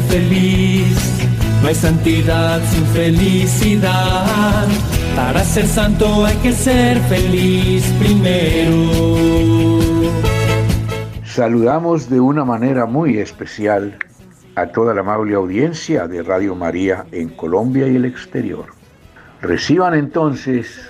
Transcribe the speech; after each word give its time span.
feliz. 0.00 0.96
No 1.62 1.68
hay 1.68 1.74
santidad 1.74 2.60
sin 2.70 2.86
felicidad. 2.86 4.66
Para 5.16 5.42
ser 5.44 5.66
santo 5.66 6.24
hay 6.24 6.36
que 6.36 6.52
ser 6.52 6.98
feliz 7.02 7.84
primero. 7.98 9.78
Saludamos 11.24 12.08
de 12.08 12.20
una 12.20 12.44
manera 12.44 12.86
muy 12.86 13.18
especial 13.18 13.98
a 14.54 14.66
toda 14.66 14.92
la 14.92 15.00
amable 15.00 15.34
audiencia 15.34 16.08
de 16.08 16.22
Radio 16.22 16.54
María 16.54 17.06
en 17.12 17.28
Colombia 17.28 17.86
y 17.86 17.96
el 17.96 18.04
exterior. 18.04 18.66
Reciban 19.40 19.94
entonces 19.94 20.80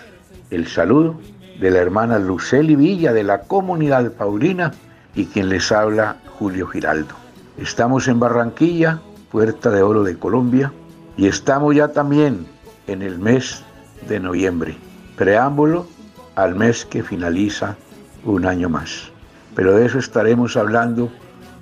el 0.50 0.66
saludo 0.66 1.20
de 1.60 1.70
la 1.70 1.80
hermana 1.80 2.18
Luceli 2.18 2.76
Villa 2.76 3.12
de 3.12 3.24
la 3.24 3.42
comunidad 3.42 4.12
Paulina 4.12 4.72
y 5.14 5.26
quien 5.26 5.50
les 5.50 5.70
habla 5.70 6.16
Julio 6.38 6.66
Giraldo. 6.66 7.17
Estamos 7.58 8.06
en 8.06 8.20
Barranquilla, 8.20 9.00
Puerta 9.32 9.70
de 9.70 9.82
Oro 9.82 10.04
de 10.04 10.16
Colombia, 10.16 10.72
y 11.16 11.26
estamos 11.26 11.74
ya 11.74 11.88
también 11.88 12.46
en 12.86 13.02
el 13.02 13.18
mes 13.18 13.64
de 14.08 14.20
noviembre, 14.20 14.76
preámbulo 15.16 15.88
al 16.36 16.54
mes 16.54 16.84
que 16.84 17.02
finaliza 17.02 17.76
un 18.24 18.46
año 18.46 18.68
más. 18.68 19.10
Pero 19.56 19.74
de 19.74 19.86
eso 19.86 19.98
estaremos 19.98 20.56
hablando 20.56 21.10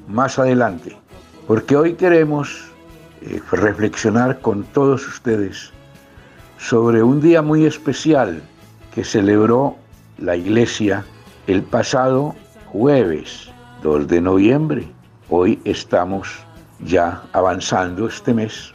más 0.06 0.38
adelante, 0.38 0.94
porque 1.46 1.76
hoy 1.76 1.94
queremos 1.94 2.70
eh, 3.22 3.40
reflexionar 3.50 4.40
con 4.40 4.64
todos 4.64 5.08
ustedes 5.08 5.72
sobre 6.58 7.02
un 7.02 7.22
día 7.22 7.40
muy 7.40 7.64
especial 7.64 8.42
que 8.94 9.02
celebró 9.02 9.76
la 10.18 10.36
iglesia 10.36 11.06
el 11.46 11.62
pasado 11.62 12.34
jueves 12.66 13.48
2 13.82 14.06
de 14.08 14.20
noviembre. 14.20 14.95
Hoy 15.28 15.60
estamos 15.64 16.28
ya 16.78 17.24
avanzando 17.32 18.06
este 18.06 18.32
mes 18.32 18.72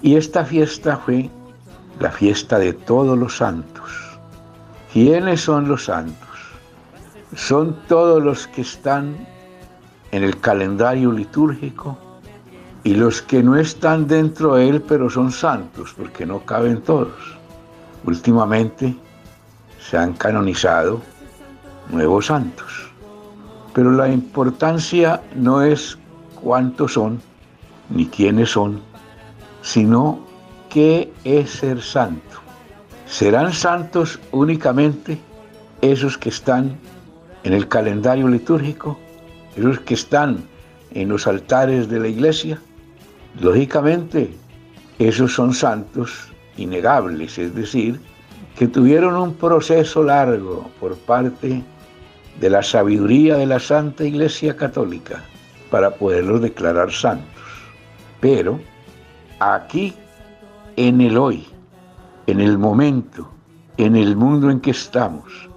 y 0.00 0.14
esta 0.14 0.44
fiesta 0.44 0.96
fue 0.96 1.28
la 1.98 2.12
fiesta 2.12 2.58
de 2.60 2.72
todos 2.72 3.18
los 3.18 3.36
santos. 3.36 3.90
¿Quiénes 4.92 5.40
son 5.40 5.66
los 5.66 5.86
santos? 5.86 6.28
Son 7.34 7.76
todos 7.88 8.22
los 8.22 8.46
que 8.46 8.60
están 8.60 9.16
en 10.12 10.22
el 10.22 10.38
calendario 10.38 11.10
litúrgico 11.10 11.98
y 12.84 12.94
los 12.94 13.20
que 13.20 13.42
no 13.42 13.56
están 13.56 14.06
dentro 14.06 14.54
de 14.54 14.68
él, 14.68 14.82
pero 14.82 15.10
son 15.10 15.32
santos, 15.32 15.94
porque 15.96 16.24
no 16.24 16.44
caben 16.44 16.80
todos. 16.80 17.36
Últimamente 18.04 18.94
se 19.80 19.98
han 19.98 20.12
canonizado 20.12 21.02
nuevos 21.90 22.26
santos, 22.26 22.87
pero 23.78 23.92
la 23.92 24.08
importancia 24.08 25.22
no 25.36 25.62
es 25.62 25.96
cuántos 26.42 26.94
son, 26.94 27.20
ni 27.90 28.06
quiénes 28.06 28.50
son, 28.50 28.80
sino 29.62 30.18
qué 30.68 31.12
es 31.22 31.50
ser 31.50 31.80
santo. 31.80 32.40
Serán 33.06 33.52
santos 33.52 34.18
únicamente 34.32 35.20
esos 35.80 36.18
que 36.18 36.30
están 36.30 36.76
en 37.44 37.52
el 37.52 37.68
calendario 37.68 38.26
litúrgico, 38.26 38.98
esos 39.54 39.78
que 39.78 39.94
están 39.94 40.42
en 40.90 41.10
los 41.10 41.28
altares 41.28 41.88
de 41.88 42.00
la 42.00 42.08
iglesia, 42.08 42.60
Lógicamente, 43.40 44.34
esos 44.98 45.34
son 45.34 45.54
santos 45.54 46.32
innegables, 46.56 47.38
es 47.38 47.54
decir, 47.54 48.00
que 48.58 48.66
tuvieron 48.66 49.14
un 49.14 49.34
proceso 49.34 50.02
largo 50.02 50.68
por 50.80 50.96
parte 50.96 51.46
de 51.46 51.62
la 52.40 52.62
sabiduría 52.62 53.36
de 53.36 53.46
la 53.46 53.58
Santa 53.58 54.04
Iglesia 54.04 54.56
Católica 54.56 55.22
para 55.70 55.90
poderlos 55.90 56.40
declarar 56.40 56.92
santos. 56.92 57.42
Pero 58.20 58.60
aquí, 59.40 59.94
en 60.76 61.00
el 61.00 61.18
hoy, 61.18 61.46
en 62.26 62.40
el 62.40 62.58
momento, 62.58 63.28
en 63.76 63.96
el 63.96 64.16
mundo 64.16 64.50
en 64.50 64.60
que 64.60 64.70
estamos, 64.70 65.48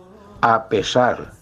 a 0.41 0.67
pesar 0.69 1.33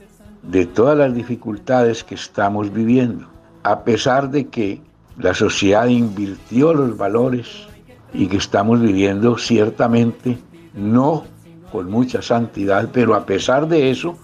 de 0.44 0.66
todas 0.66 0.98
las 0.98 1.14
dificultades 1.14 2.04
que 2.04 2.16
estamos 2.16 2.72
viviendo, 2.72 3.28
a 3.64 3.84
pesar 3.84 4.30
de 4.30 4.48
que 4.48 4.82
la 5.18 5.34
sociedad 5.34 5.88
invirtió 5.88 6.74
los 6.74 6.98
valores 6.98 7.68
y 8.14 8.28
que 8.28 8.38
estamos 8.38 8.82
viviendo 8.82 9.38
ciertamente 9.38 10.38
no 10.74 11.26
con 11.72 11.90
mucha 11.92 12.22
santidad, 12.22 12.90
pero 12.92 13.16
a 13.16 13.26
pesar 13.26 13.68
de 13.68 13.92
eso, 13.92 14.18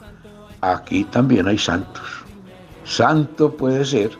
aquí 0.73 1.03
también 1.05 1.47
hay 1.47 1.57
santos. 1.57 2.03
Santo 2.83 3.51
puede 3.51 3.85
ser 3.85 4.11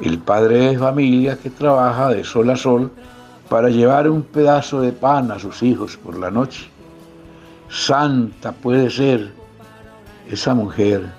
el 0.00 0.18
padre 0.18 0.70
de 0.70 0.78
familia 0.78 1.36
que 1.36 1.50
trabaja 1.50 2.08
de 2.08 2.24
sol 2.24 2.50
a 2.50 2.56
sol 2.56 2.90
para 3.48 3.68
llevar 3.68 4.08
un 4.08 4.22
pedazo 4.22 4.80
de 4.80 4.92
pan 4.92 5.30
a 5.30 5.38
sus 5.38 5.62
hijos 5.62 5.96
por 5.96 6.18
la 6.18 6.30
noche. 6.30 6.68
Santa 7.68 8.52
puede 8.52 8.90
ser 8.90 9.32
esa 10.28 10.54
mujer 10.54 11.10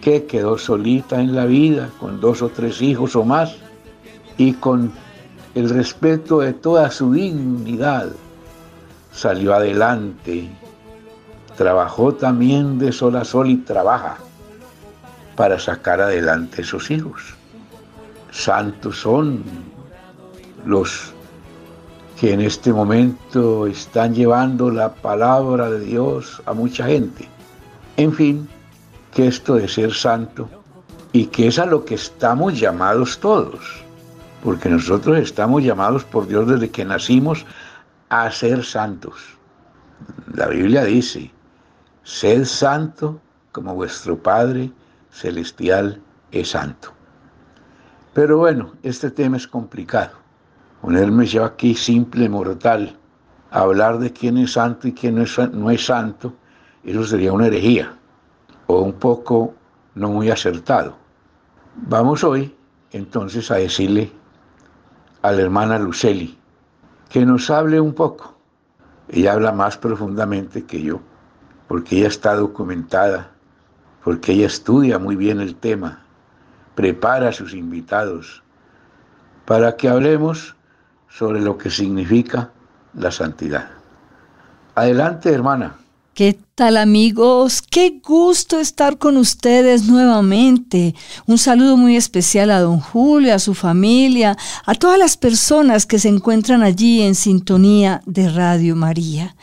que 0.00 0.24
quedó 0.24 0.58
solita 0.58 1.20
en 1.20 1.34
la 1.34 1.46
vida 1.46 1.90
con 1.98 2.20
dos 2.20 2.42
o 2.42 2.48
tres 2.48 2.80
hijos 2.82 3.16
o 3.16 3.24
más 3.24 3.56
y 4.36 4.52
con 4.52 4.92
el 5.54 5.70
respeto 5.70 6.40
de 6.40 6.52
toda 6.52 6.90
su 6.90 7.12
dignidad 7.12 8.08
salió 9.12 9.54
adelante, 9.54 10.50
trabajó 11.56 12.14
también 12.14 12.78
de 12.78 12.92
sol 12.92 13.16
a 13.16 13.24
sol 13.24 13.48
y 13.48 13.56
trabaja 13.56 14.16
para 15.36 15.58
sacar 15.58 16.00
adelante 16.00 16.62
a 16.62 16.64
sus 16.64 16.90
hijos. 16.90 17.34
Santos 18.30 18.98
son 19.00 19.42
los 20.64 21.12
que 22.18 22.32
en 22.32 22.40
este 22.40 22.72
momento 22.72 23.66
están 23.66 24.14
llevando 24.14 24.70
la 24.70 24.94
palabra 24.94 25.70
de 25.70 25.80
Dios 25.80 26.42
a 26.46 26.52
mucha 26.52 26.86
gente. 26.86 27.28
En 27.96 28.12
fin, 28.12 28.48
que 29.12 29.28
esto 29.28 29.54
de 29.54 29.68
ser 29.68 29.92
santo 29.92 30.48
y 31.12 31.26
que 31.26 31.48
es 31.48 31.58
a 31.58 31.66
lo 31.66 31.84
que 31.84 31.94
estamos 31.94 32.58
llamados 32.58 33.18
todos 33.18 33.84
porque 34.44 34.68
nosotros 34.68 35.18
estamos 35.18 35.64
llamados 35.64 36.04
por 36.04 36.28
Dios 36.28 36.46
desde 36.46 36.70
que 36.70 36.84
nacimos 36.84 37.46
a 38.10 38.30
ser 38.30 38.62
santos. 38.62 39.14
La 40.34 40.48
Biblia 40.48 40.84
dice, 40.84 41.30
sed 42.04 42.44
santo 42.44 43.20
como 43.52 43.74
vuestro 43.74 44.22
Padre 44.22 44.70
celestial 45.10 46.00
es 46.30 46.50
santo. 46.50 46.92
Pero 48.12 48.38
bueno, 48.38 48.72
este 48.82 49.10
tema 49.10 49.36
es 49.36 49.48
complicado. 49.48 50.12
Ponerme 50.80 51.26
yo 51.26 51.44
aquí 51.44 51.74
simple 51.74 52.28
mortal, 52.28 52.96
a 53.50 53.60
hablar 53.60 53.98
de 53.98 54.12
quién 54.12 54.36
es 54.36 54.52
santo 54.52 54.86
y 54.86 54.92
quién 54.92 55.14
no 55.14 55.22
es, 55.22 55.38
no 55.52 55.70
es 55.70 55.86
santo, 55.86 56.34
eso 56.84 57.04
sería 57.04 57.32
una 57.32 57.46
herejía 57.46 57.96
o 58.66 58.82
un 58.82 58.92
poco 58.92 59.54
no 59.94 60.10
muy 60.10 60.30
acertado. 60.30 60.96
Vamos 61.76 62.22
hoy 62.22 62.54
entonces 62.92 63.50
a 63.50 63.56
decirle 63.56 64.12
a 65.22 65.32
la 65.32 65.40
hermana 65.40 65.78
Luceli, 65.78 66.38
que 67.08 67.24
nos 67.24 67.48
hable 67.48 67.80
un 67.80 67.94
poco. 67.94 68.36
Ella 69.08 69.32
habla 69.32 69.52
más 69.52 69.78
profundamente 69.78 70.64
que 70.64 70.82
yo, 70.82 71.00
porque 71.68 71.98
ella 71.98 72.08
está 72.08 72.34
documentada, 72.34 73.30
porque 74.02 74.32
ella 74.32 74.46
estudia 74.46 74.98
muy 74.98 75.16
bien 75.16 75.40
el 75.40 75.56
tema, 75.56 76.02
prepara 76.74 77.28
a 77.28 77.32
sus 77.32 77.54
invitados, 77.54 78.42
para 79.44 79.76
que 79.76 79.88
hablemos 79.88 80.56
sobre 81.08 81.40
lo 81.40 81.56
que 81.58 81.70
significa 81.70 82.50
la 82.94 83.10
santidad. 83.10 83.70
Adelante, 84.74 85.30
hermana. 85.30 85.76
¿Qué 86.14 86.38
tal 86.54 86.76
amigos? 86.76 87.60
Qué 87.60 88.00
gusto 88.00 88.60
estar 88.60 88.98
con 88.98 89.16
ustedes 89.16 89.88
nuevamente. 89.88 90.94
Un 91.26 91.38
saludo 91.38 91.76
muy 91.76 91.96
especial 91.96 92.52
a 92.52 92.60
don 92.60 92.78
Julio, 92.78 93.34
a 93.34 93.40
su 93.40 93.52
familia, 93.52 94.36
a 94.64 94.74
todas 94.74 94.96
las 94.96 95.16
personas 95.16 95.86
que 95.86 95.98
se 95.98 96.08
encuentran 96.08 96.62
allí 96.62 97.02
en 97.02 97.16
sintonía 97.16 98.00
de 98.06 98.28
Radio 98.28 98.76
María. 98.76 99.34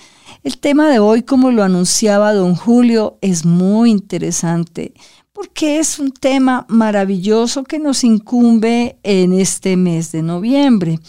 El 0.44 0.58
tema 0.58 0.90
de 0.90 0.98
hoy, 0.98 1.22
como 1.22 1.52
lo 1.52 1.64
anunciaba 1.64 2.34
don 2.34 2.56
Julio, 2.56 3.20
es 3.22 3.46
muy 3.46 3.92
interesante 3.92 4.94
porque 5.34 5.78
es 5.78 6.00
un 6.00 6.12
tema 6.12 6.66
maravilloso 6.68 7.64
que 7.64 7.78
nos 7.78 8.04
incumbe 8.04 8.98
en 9.04 9.34
este 9.34 9.78
mes 9.78 10.12
de 10.12 10.24
noviembre. 10.24 11.00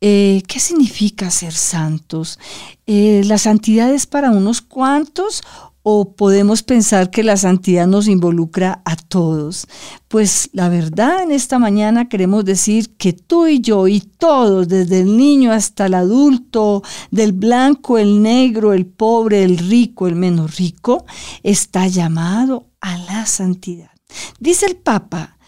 Eh, 0.00 0.42
¿Qué 0.46 0.60
significa 0.60 1.30
ser 1.32 1.52
santos? 1.52 2.38
Eh, 2.86 3.22
¿La 3.24 3.38
santidad 3.38 3.92
es 3.92 4.06
para 4.06 4.30
unos 4.30 4.60
cuantos 4.60 5.42
o 5.82 6.14
podemos 6.14 6.62
pensar 6.62 7.10
que 7.10 7.22
la 7.22 7.36
santidad 7.36 7.86
nos 7.86 8.08
involucra 8.08 8.82
a 8.84 8.96
todos? 8.96 9.66
Pues 10.08 10.50
la 10.52 10.68
verdad 10.68 11.22
en 11.22 11.32
esta 11.32 11.58
mañana 11.58 12.08
queremos 12.08 12.44
decir 12.44 12.96
que 12.96 13.12
tú 13.12 13.46
y 13.46 13.60
yo 13.60 13.88
y 13.88 14.00
todos, 14.00 14.68
desde 14.68 15.00
el 15.00 15.16
niño 15.16 15.52
hasta 15.52 15.86
el 15.86 15.94
adulto, 15.94 16.82
del 17.10 17.32
blanco, 17.32 17.98
el 17.98 18.22
negro, 18.22 18.72
el 18.72 18.86
pobre, 18.86 19.42
el 19.42 19.58
rico, 19.58 20.06
el 20.06 20.16
menos 20.16 20.56
rico, 20.56 21.04
está 21.42 21.86
llamado 21.86 22.66
a 22.80 22.98
la 22.98 23.26
santidad. 23.26 23.90
Dice 24.38 24.66
el 24.66 24.76
Papa, 24.76 25.38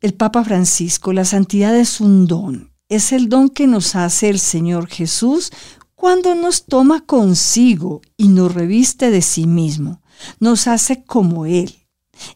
el 0.00 0.14
Papa 0.14 0.44
Francisco, 0.44 1.12
la 1.12 1.24
santidad 1.24 1.76
es 1.76 2.00
un 2.00 2.26
don. 2.26 2.72
Es 2.88 3.12
el 3.12 3.28
don 3.28 3.50
que 3.50 3.66
nos 3.66 3.94
hace 3.96 4.30
el 4.30 4.38
Señor 4.38 4.88
Jesús 4.88 5.52
cuando 5.98 6.36
nos 6.36 6.64
toma 6.64 7.04
consigo 7.04 8.02
y 8.16 8.28
nos 8.28 8.54
reviste 8.54 9.10
de 9.10 9.20
sí 9.20 9.48
mismo. 9.48 10.00
Nos 10.38 10.68
hace 10.68 11.02
como 11.02 11.44
Él. 11.44 11.74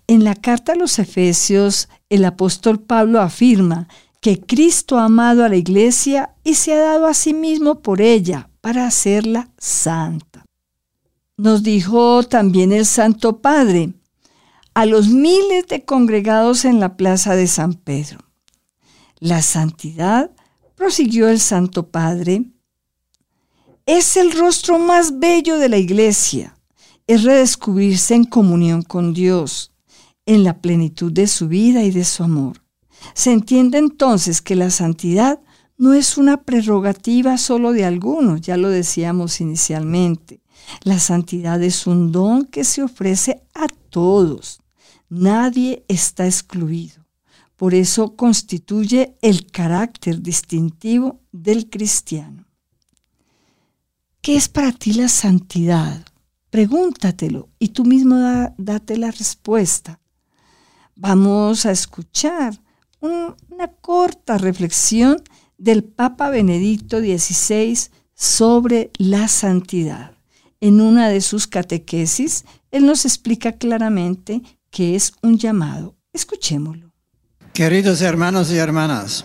En 0.09 0.25
la 0.25 0.35
carta 0.35 0.73
a 0.73 0.75
los 0.77 0.99
Efesios, 0.99 1.89
el 2.11 2.25
apóstol 2.25 2.81
Pablo 2.81 3.21
afirma 3.21 3.87
que 4.21 4.41
Cristo 4.41 4.99
ha 4.99 5.05
amado 5.05 5.45
a 5.45 5.49
la 5.49 5.55
iglesia 5.55 6.35
y 6.43 6.55
se 6.55 6.75
ha 6.75 6.81
dado 6.81 7.07
a 7.07 7.15
sí 7.15 7.35
mismo 7.35 7.83
por 7.83 8.01
ella 8.01 8.51
para 8.61 8.85
hacerla 8.85 9.49
santa. 9.59 10.45
Nos 11.37 11.63
dijo 11.63 12.25
también 12.25 12.73
el 12.73 12.85
Santo 12.85 13.41
Padre 13.41 13.93
a 14.75 14.87
los 14.87 15.07
miles 15.07 15.69
de 15.69 15.85
congregados 15.85 16.65
en 16.65 16.81
la 16.81 16.97
plaza 16.97 17.37
de 17.37 17.47
San 17.47 17.75
Pedro. 17.75 18.19
La 19.21 19.41
santidad, 19.41 20.33
prosiguió 20.75 21.29
el 21.29 21.39
Santo 21.39 21.91
Padre, 21.93 22.52
es 23.87 24.17
el 24.17 24.33
rostro 24.33 24.79
más 24.79 25.19
bello 25.19 25.59
de 25.59 25.69
la 25.69 25.79
iglesia, 25.79 26.57
es 27.07 27.25
redescubrirse 27.25 28.15
en 28.15 28.25
comunión 28.25 28.83
con 28.83 29.13
Dios, 29.13 29.73
en 30.25 30.45
la 30.45 30.61
plenitud 30.61 31.13
de 31.13 31.27
su 31.27 31.49
vida 31.49 31.83
y 31.83 31.91
de 31.91 32.05
su 32.05 32.23
amor. 32.23 32.63
Se 33.15 33.33
entiende 33.33 33.79
entonces 33.79 34.41
que 34.41 34.55
la 34.55 34.71
santidad 34.71 35.41
no 35.77 35.95
es 35.95 36.17
una 36.17 36.43
prerrogativa 36.43 37.39
solo 37.39 37.73
de 37.73 37.85
algunos, 37.85 38.41
ya 38.41 38.57
lo 38.57 38.69
decíamos 38.69 39.41
inicialmente. 39.41 40.41
La 40.85 41.01
santidad 41.01 41.61
es 41.61 41.89
un 41.89 42.13
don 42.13 42.45
que 42.45 42.63
se 42.63 42.85
ofrece 42.85 43.43
a 43.53 43.67
todos. 43.91 44.61
Nadie 45.09 45.85
está 45.89 46.27
excluido. 46.27 47.05
Por 47.57 47.75
eso 47.75 48.15
constituye 48.15 49.17
el 49.23 49.51
carácter 49.51 50.23
distintivo 50.23 51.21
del 51.33 51.69
cristiano. 51.69 52.47
¿Qué 54.23 54.37
es 54.37 54.49
para 54.49 54.71
ti 54.71 54.93
la 54.93 55.09
santidad? 55.09 56.05
Pregúntatelo 56.49 57.49
y 57.59 57.71
tú 57.71 57.85
mismo 57.85 58.15
date 58.57 58.97
la 58.97 59.11
respuesta. 59.11 59.99
Vamos 60.95 61.67
a 61.67 61.73
escuchar 61.73 62.57
una 63.01 63.67
corta 63.81 64.39
reflexión 64.39 65.17
del 65.59 65.83
Papa 65.83 66.31
Benedicto 66.31 67.01
XVI 67.01 67.77
sobre 68.15 68.93
la 68.97 69.27
santidad. 69.27 70.13
En 70.61 70.81
una 70.81 71.09
de 71.09 71.21
sus 71.21 71.49
catequesis, 71.49 72.45
él 72.71 72.87
nos 72.87 73.05
explica 73.05 73.51
claramente 73.51 74.41
que 74.71 74.95
es 74.95 75.15
un 75.23 75.37
llamado. 75.37 75.97
Escuchémoslo. 76.13 76.93
Queridos 77.53 78.01
hermanos 78.03 78.53
y 78.53 78.57
hermanas, 78.59 79.25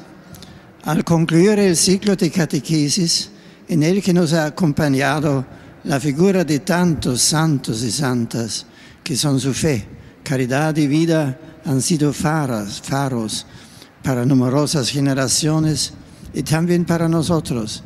al 0.81 1.03
concluir 1.03 1.59
el 1.59 1.77
ciclo 1.77 2.15
de 2.15 2.31
catequesis 2.31 3.29
en 3.67 3.83
el 3.83 4.01
que 4.01 4.13
nos 4.13 4.33
ha 4.33 4.45
acompañado 4.45 5.45
la 5.83 5.99
figura 5.99 6.43
de 6.43 6.59
tantos 6.59 7.21
santos 7.21 7.83
y 7.83 7.91
santas 7.91 8.65
que 9.03 9.15
son 9.15 9.39
su 9.39 9.53
fe, 9.53 9.85
caridad 10.23 10.75
y 10.75 10.87
vida 10.87 11.37
han 11.65 11.81
sido 11.81 12.13
faros, 12.13 12.81
faros 12.81 13.45
para 14.03 14.25
numerosas 14.25 14.89
generaciones 14.89 15.93
y 16.33 16.43
también 16.43 16.85
para 16.85 17.07
nosotros. 17.07 17.83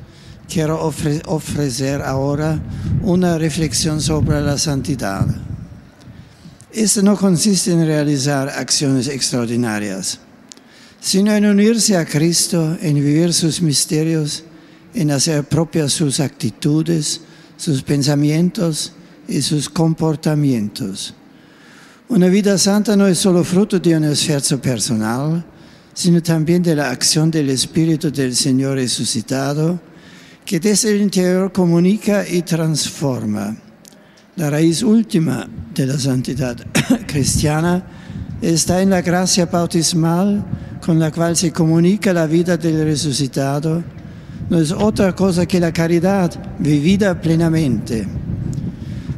Quiero 0.48 0.81
ofrecer 0.83 2.01
ahora 2.01 2.60
una 3.01 3.38
reflexión 3.38 4.01
sobre 4.01 4.42
la 4.42 4.57
santidad. 4.57 5.25
Esto 6.72 7.01
no 7.01 7.16
consiste 7.16 7.72
en 7.72 7.86
realizar 7.86 8.50
acciones 8.50 9.07
extraordinarias, 9.07 10.19
sino 11.00 11.33
en 11.33 11.45
unirse 11.45 11.98
a 11.98 12.06
Cristo, 12.06 12.78
en 12.81 12.95
vivir 12.95 13.33
sus 13.33 13.62
misterios, 13.62 14.44
en 14.94 15.12
hacer 15.12 15.44
propias 15.44 15.94
sus 15.94 16.20
actitudes, 16.20 17.22
sus 17.58 17.84
pensamientos 17.84 18.94
y 19.28 19.42
sus 19.42 19.70
comportamientos. 19.70 21.14
Una 22.10 22.28
vida 22.28 22.58
santa 22.58 22.96
no 22.98 23.08
es 23.08 23.18
solo 23.18 23.44
fruto 23.44 23.80
de 23.80 23.96
un 23.96 24.04
esfuerzo 24.04 24.62
personal, 24.62 25.46
sino 25.94 26.22
también 26.22 26.62
de 26.62 26.76
la 26.76 26.90
acción 26.90 27.32
del 27.32 27.50
Espíritu 27.50 28.12
del 28.12 28.36
Señor 28.36 28.76
resucitado, 28.76 29.80
que 30.46 30.60
desde 30.60 30.92
el 30.92 31.02
interior 31.02 31.52
comunica 31.52 32.28
y 32.28 32.42
transforma. 32.42 33.56
La 34.36 34.50
raíz 34.50 34.84
última 34.84 35.48
de 35.74 35.86
la 35.86 35.98
santidad 35.98 36.58
cristiana 37.08 37.86
está 38.42 38.82
en 38.82 38.90
la 38.90 39.02
gracia 39.02 39.46
bautismal 39.46 40.44
con 40.84 41.00
la 41.00 41.12
cual 41.12 41.38
se 41.38 41.52
comunica 41.52 42.12
la 42.12 42.26
vida 42.26 42.58
del 42.58 42.84
resucitado. 42.84 43.84
No 44.51 44.59
es 44.59 44.74
otra 44.74 45.15
cosa 45.15 45.45
que 45.45 45.62
la 45.62 45.71
caridad 45.71 46.30
vivida 46.59 47.21
plenamente. 47.21 48.06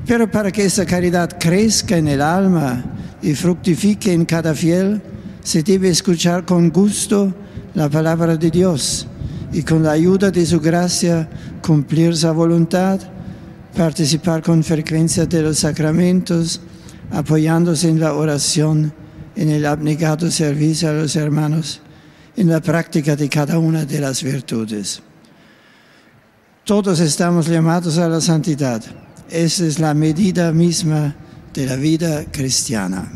Pero 0.06 0.30
para 0.30 0.51
que 0.51 0.63
esa 0.63 0.85
caridad 0.85 1.39
crezca 1.39 1.97
en 1.97 2.07
el 2.07 2.21
alma 2.21 2.85
y 3.19 3.33
fructifique 3.33 4.13
en 4.13 4.25
cada 4.25 4.53
fiel, 4.53 5.01
se 5.44 5.63
debe 5.63 5.89
escuchar 5.89 6.45
con 6.45 6.69
gusto 6.69 7.33
la 7.74 7.89
palabra 7.89 8.38
de 8.38 8.51
Dios 8.51 9.07
y 9.51 9.63
con 9.63 9.81
la 9.81 9.94
ayuda 9.94 10.30
de 10.30 10.45
su 10.45 10.62
gracia 10.62 11.27
cumplir 11.65 12.15
su 12.15 12.31
voluntad, 12.31 13.00
participar 13.75 14.44
con 14.44 14.63
frecuencia 14.63 15.25
de 15.25 15.41
los 15.41 15.57
sacramentos, 15.57 16.62
apoyándose 17.09 17.89
en 17.89 18.00
la 18.00 18.13
oración, 18.13 18.94
en 19.36 19.50
el 19.50 19.65
abnegado 19.65 20.29
servicio 20.29 20.89
a 20.89 20.94
los 20.94 21.15
hermanos, 21.15 21.81
en 22.38 22.50
la 22.50 22.62
práctica 22.62 23.15
de 23.15 23.27
cada 23.29 23.57
una 23.57 23.83
de 23.83 24.00
las 24.00 24.21
virtudes. 24.21 25.01
Todos 26.65 27.01
estamos 27.01 27.48
llamados 27.48 27.98
a 27.98 28.07
la 28.07 28.21
santidad. 28.21 28.81
Esa 29.30 29.65
es 29.65 29.80
la 29.80 29.94
medida 29.94 30.54
misma 30.54 31.13
de 31.54 31.65
la 31.65 31.75
vida 31.75 32.24
cristiana. 32.32 33.12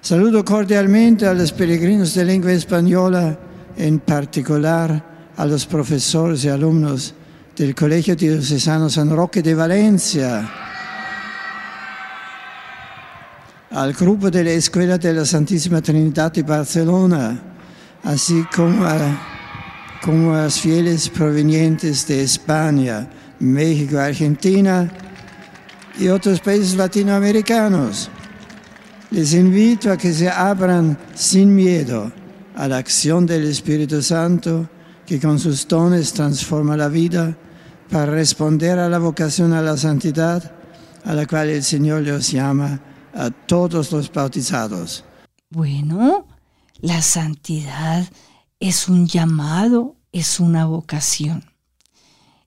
Saludo 0.00 0.42
cordialmente 0.42 1.26
a 1.26 1.34
los 1.34 1.52
peregrinos 1.52 2.14
de 2.14 2.24
lengua 2.24 2.50
española, 2.52 3.38
en 3.76 3.98
particular 3.98 5.30
a 5.36 5.44
los 5.44 5.66
profesores 5.66 6.42
y 6.46 6.48
alumnos 6.48 7.14
del 7.54 7.74
Colegio 7.74 8.16
Diocesano 8.16 8.88
San 8.88 9.14
Roque 9.14 9.42
de 9.42 9.54
Valencia, 9.54 10.50
al 13.72 13.92
grupo 13.92 14.30
de 14.30 14.42
la 14.42 14.52
Escuela 14.52 14.96
de 14.96 15.12
la 15.12 15.26
Santísima 15.26 15.82
Trinidad 15.82 16.32
de 16.32 16.42
Barcelona, 16.44 17.38
así 18.04 18.42
como 18.54 18.86
a, 18.86 19.31
como 20.02 20.34
a 20.34 20.44
los 20.44 20.60
fieles 20.60 21.08
provenientes 21.08 22.06
de 22.08 22.22
España, 22.22 23.08
México, 23.38 23.98
Argentina 23.98 24.90
y 25.98 26.08
otros 26.08 26.40
países 26.40 26.74
latinoamericanos. 26.74 28.10
Les 29.10 29.34
invito 29.34 29.92
a 29.92 29.96
que 29.96 30.12
se 30.12 30.28
abran 30.28 30.98
sin 31.14 31.54
miedo 31.54 32.12
a 32.56 32.66
la 32.66 32.78
acción 32.78 33.26
del 33.26 33.44
Espíritu 33.44 34.02
Santo 34.02 34.68
que 35.06 35.20
con 35.20 35.38
sus 35.38 35.68
dones 35.68 36.12
transforma 36.12 36.76
la 36.76 36.88
vida 36.88 37.36
para 37.90 38.06
responder 38.06 38.78
a 38.78 38.88
la 38.88 38.98
vocación 38.98 39.52
a 39.52 39.62
la 39.62 39.76
santidad 39.76 40.52
a 41.04 41.14
la 41.14 41.26
cual 41.26 41.50
el 41.50 41.62
Señor 41.62 42.02
los 42.02 42.30
llama 42.30 42.80
a 43.14 43.30
todos 43.30 43.92
los 43.92 44.10
bautizados. 44.12 45.04
Bueno, 45.50 46.26
la 46.80 47.02
santidad 47.02 48.06
es 48.62 48.88
un 48.88 49.08
llamado, 49.08 49.96
es 50.12 50.38
una 50.38 50.66
vocación. 50.66 51.44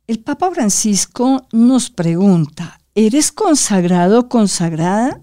El 0.08 0.20
Papa 0.20 0.50
Francisco 0.52 1.46
nos 1.52 1.90
pregunta, 1.90 2.80
¿eres 2.96 3.34
consagrado, 3.34 4.30
consagrada? 4.30 5.20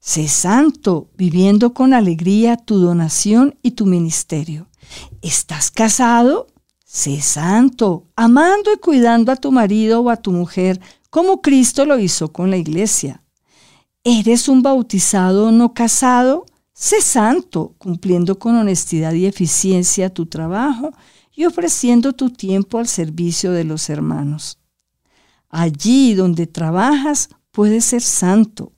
Sé 0.00 0.28
santo, 0.28 1.08
viviendo 1.16 1.72
con 1.72 1.94
alegría 1.94 2.58
tu 2.58 2.78
donación 2.78 3.58
y 3.62 3.70
tu 3.70 3.86
ministerio. 3.86 4.68
¿Estás 5.22 5.70
casado? 5.70 6.48
Sé 6.84 7.22
santo, 7.22 8.04
amando 8.14 8.70
y 8.70 8.76
cuidando 8.76 9.32
a 9.32 9.36
tu 9.36 9.50
marido 9.50 10.02
o 10.02 10.10
a 10.10 10.18
tu 10.18 10.30
mujer, 10.30 10.78
como 11.08 11.40
Cristo 11.40 11.86
lo 11.86 11.98
hizo 11.98 12.34
con 12.34 12.50
la 12.50 12.58
iglesia. 12.58 13.22
¿Eres 14.04 14.48
un 14.48 14.60
bautizado 14.60 15.52
no 15.52 15.72
casado? 15.72 16.44
Sé 16.74 17.00
santo, 17.00 17.74
cumpliendo 17.78 18.38
con 18.38 18.56
honestidad 18.56 19.12
y 19.14 19.26
eficiencia 19.26 20.12
tu 20.12 20.26
trabajo 20.26 20.92
y 21.32 21.46
ofreciendo 21.46 22.12
tu 22.12 22.30
tiempo 22.30 22.78
al 22.78 22.88
servicio 22.88 23.52
de 23.52 23.64
los 23.64 23.88
hermanos. 23.88 24.58
Allí 25.48 26.14
donde 26.14 26.46
trabajas, 26.46 27.30
puedes 27.52 27.84
ser 27.84 28.02
santo, 28.02 28.74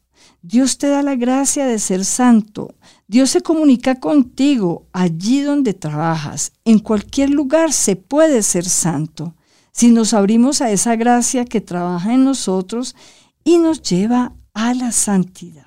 Dios 0.49 0.79
te 0.79 0.87
da 0.87 1.03
la 1.03 1.17
gracia 1.17 1.67
de 1.67 1.81
ser 1.81 2.05
santo. 2.05 2.76
Dios 3.09 3.31
se 3.31 3.41
comunica 3.41 3.99
contigo 3.99 4.87
allí 4.93 5.41
donde 5.41 5.75
trabajas. 5.75 6.53
En 6.65 6.79
cualquier 6.79 7.31
lugar 7.31 7.73
se 7.73 7.97
puede 7.97 8.45
ser 8.45 8.65
santo. 8.65 9.35
Si 9.73 9.91
nos 9.91 10.15
abrimos 10.15 10.61
a 10.61 10.71
esa 10.71 10.95
gracia 10.95 11.45
que 11.45 11.61
trabaja 11.61 12.15
en 12.15 12.23
nosotros 12.23 12.95
y 13.43 13.59
nos 13.59 13.83
lleva 13.83 14.37
a 14.55 14.73
la 14.73 14.93
santidad. 14.93 15.65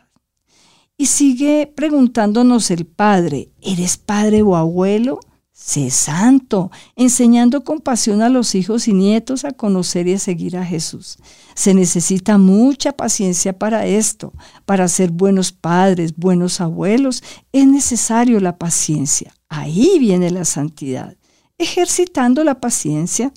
Y 1.01 1.05
sigue 1.05 1.71
preguntándonos 1.73 2.71
el 2.71 2.85
Padre, 2.85 3.53
¿eres 3.61 3.95
padre 3.95 4.41
o 4.41 4.57
abuelo? 4.57 5.21
Sé 5.53 5.91
santo, 5.91 6.71
enseñando 6.97 7.63
con 7.63 7.79
pasión 7.79 8.21
a 8.21 8.27
los 8.27 8.53
hijos 8.53 8.89
y 8.89 8.93
nietos 8.93 9.45
a 9.45 9.53
conocer 9.53 10.09
y 10.09 10.15
a 10.15 10.19
seguir 10.19 10.57
a 10.57 10.65
Jesús. 10.65 11.17
Se 11.55 11.73
necesita 11.73 12.37
mucha 12.37 12.91
paciencia 12.91 13.57
para 13.57 13.85
esto. 13.85 14.33
Para 14.65 14.89
ser 14.89 15.11
buenos 15.11 15.53
padres, 15.53 16.17
buenos 16.17 16.59
abuelos, 16.59 17.23
es 17.53 17.65
necesario 17.65 18.41
la 18.41 18.57
paciencia. 18.57 19.33
Ahí 19.47 19.99
viene 19.99 20.31
la 20.31 20.43
santidad. 20.43 21.15
Ejercitando 21.57 22.43
la 22.43 22.59
paciencia. 22.59 23.31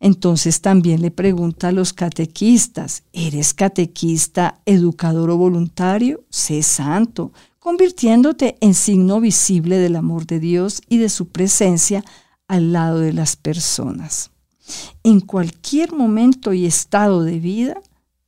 Entonces 0.00 0.60
también 0.60 1.02
le 1.02 1.10
pregunta 1.10 1.68
a 1.68 1.72
los 1.72 1.92
catequistas, 1.92 3.02
¿eres 3.12 3.52
catequista, 3.52 4.60
educador 4.64 5.30
o 5.30 5.36
voluntario? 5.36 6.24
Sé 6.30 6.62
santo, 6.62 7.32
convirtiéndote 7.58 8.56
en 8.60 8.74
signo 8.74 9.20
visible 9.20 9.78
del 9.78 9.96
amor 9.96 10.26
de 10.26 10.38
Dios 10.38 10.82
y 10.88 10.98
de 10.98 11.08
su 11.08 11.28
presencia 11.28 12.04
al 12.46 12.72
lado 12.72 13.00
de 13.00 13.12
las 13.12 13.36
personas. 13.36 14.30
En 15.02 15.20
cualquier 15.20 15.92
momento 15.92 16.52
y 16.52 16.66
estado 16.66 17.24
de 17.24 17.38
vida 17.40 17.80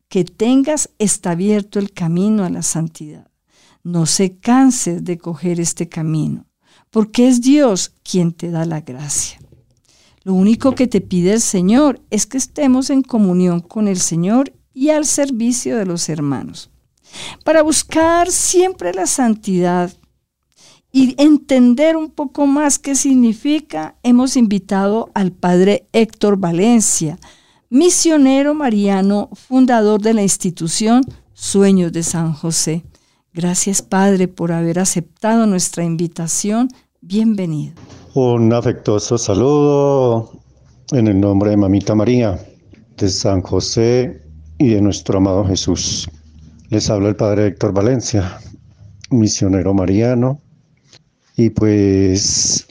que 0.09 0.25
tengas 0.25 0.91
está 0.99 1.31
abierto 1.31 1.79
el 1.79 1.93
camino 1.93 2.45
a 2.45 2.51
la 2.51 2.63
santidad. 2.63 3.31
No 3.83 4.07
se 4.07 4.37
canses 4.39 5.05
de 5.05 5.19
coger 5.19 5.61
este 5.61 5.89
camino, 5.89 6.47
porque 6.91 7.29
es 7.29 7.41
Dios 7.41 7.93
quien 8.03 8.33
te 8.33 8.51
da 8.51 8.67
la 8.67 8.81
gracia. 8.81 9.40
Lo 10.23 10.35
único 10.35 10.75
que 10.75 10.87
te 10.87 11.01
pide 11.01 11.33
el 11.33 11.41
Señor 11.41 12.01
es 12.11 12.27
que 12.27 12.39
estemos 12.39 12.91
en 12.91 13.03
comunión 13.03 13.61
con 13.61 13.89
el 13.89 13.99
Señor 13.99 14.53
y 14.75 14.91
al 14.91 15.07
servicio 15.07 15.77
de 15.77 15.87
los 15.87 16.09
hermanos 16.09 16.71
para 17.45 17.63
buscar 17.63 18.31
siempre 18.31 18.93
la 18.93 19.07
santidad 19.07 19.93
y 20.93 21.15
entender 21.23 21.97
un 21.97 22.11
poco 22.11 22.47
más 22.47 22.79
qué 22.79 22.97
significa, 22.97 23.97
hemos 24.03 24.37
invitado 24.37 25.11
al 25.15 25.31
padre 25.31 25.87
Héctor 25.93 26.37
Valencia, 26.37 27.19
misionero 27.69 28.55
mariano, 28.55 29.31
fundador 29.35 30.01
de 30.01 30.15
la 30.15 30.23
institución 30.23 31.05
Sueños 31.33 31.93
de 31.93 32.03
San 32.03 32.33
José. 32.33 32.85
Gracias, 33.33 33.83
Padre, 33.83 34.27
por 34.27 34.51
haber 34.51 34.81
aceptado 34.81 35.47
nuestra 35.47 35.85
invitación. 35.85 36.69
Bienvenido. 37.01 37.75
Un 38.15 38.53
afectuoso 38.53 39.17
saludo 39.17 40.33
en 40.91 41.07
el 41.07 41.21
nombre 41.21 41.51
de 41.51 41.57
Mamita 41.57 41.95
María, 41.95 42.45
de 42.97 43.09
San 43.09 43.41
José 43.41 44.21
y 44.59 44.71
de 44.71 44.83
nuestro 44.83 45.19
amado 45.19 45.45
Jesús. 45.45 46.11
Les 46.71 46.91
habla 46.91 47.11
el 47.11 47.15
padre 47.15 47.47
Héctor 47.47 47.73
Valencia, 47.73 48.41
misionero 49.11 49.75
mariano, 49.75 50.41
y 51.37 51.51
pues 51.51 52.67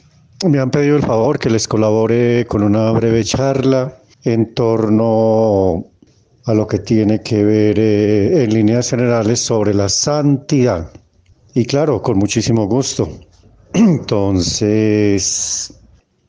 me 0.46 0.58
han 0.58 0.70
pedido 0.70 0.96
el 0.96 1.04
favor 1.04 1.38
que 1.38 1.48
les 1.48 1.66
colabore 1.66 2.44
con 2.46 2.62
una 2.62 2.90
breve 2.92 3.24
charla 3.24 3.96
en 4.24 4.52
torno 4.52 5.86
a 6.44 6.52
lo 6.52 6.66
que 6.66 6.80
tiene 6.80 7.22
que 7.22 7.42
ver 7.44 7.78
eh, 7.78 8.44
en 8.44 8.52
líneas 8.52 8.90
generales 8.90 9.40
sobre 9.40 9.72
la 9.72 9.88
santidad. 9.88 10.92
Y 11.54 11.64
claro, 11.64 12.02
con 12.02 12.18
muchísimo 12.18 12.66
gusto. 12.66 13.08
Entonces, 13.74 15.72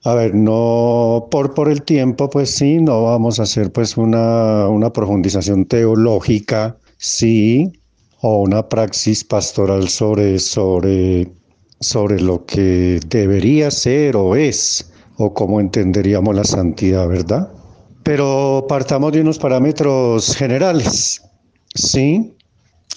a 0.03 0.13
ver, 0.15 0.35
no 0.35 1.27
por, 1.31 1.53
por 1.53 1.69
el 1.69 1.83
tiempo, 1.83 2.29
pues 2.29 2.51
sí, 2.51 2.77
no 2.77 3.03
vamos 3.03 3.39
a 3.39 3.43
hacer 3.43 3.71
pues 3.71 3.97
una, 3.97 4.67
una 4.67 4.91
profundización 4.91 5.65
teológica 5.65 6.77
sí, 6.97 7.71
o 8.21 8.43
una 8.43 8.69
praxis 8.69 9.23
pastoral 9.23 9.89
sobre, 9.89 10.37
sobre, 10.39 11.31
sobre 11.79 12.21
lo 12.21 12.45
que 12.45 12.99
debería 13.07 13.71
ser 13.71 14.15
o 14.15 14.35
es, 14.35 14.91
o 15.17 15.33
cómo 15.33 15.59
entenderíamos 15.59 16.35
la 16.35 16.43
santidad, 16.43 17.07
¿verdad? 17.07 17.51
Pero 18.03 18.65
partamos 18.69 19.11
de 19.11 19.21
unos 19.21 19.39
parámetros 19.39 20.35
generales, 20.35 21.21
¿sí? 21.73 22.35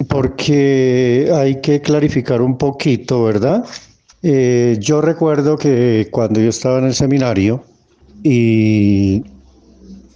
Porque 0.09 1.31
hay 1.35 1.61
que 1.61 1.81
clarificar 1.81 2.43
un 2.43 2.59
poquito, 2.59 3.25
¿verdad? 3.25 3.65
Eh, 4.27 4.79
yo 4.81 5.03
recuerdo 5.03 5.59
que 5.59 6.09
cuando 6.11 6.41
yo 6.41 6.49
estaba 6.49 6.79
en 6.79 6.87
el 6.87 6.95
seminario 6.95 7.63
y 8.23 9.23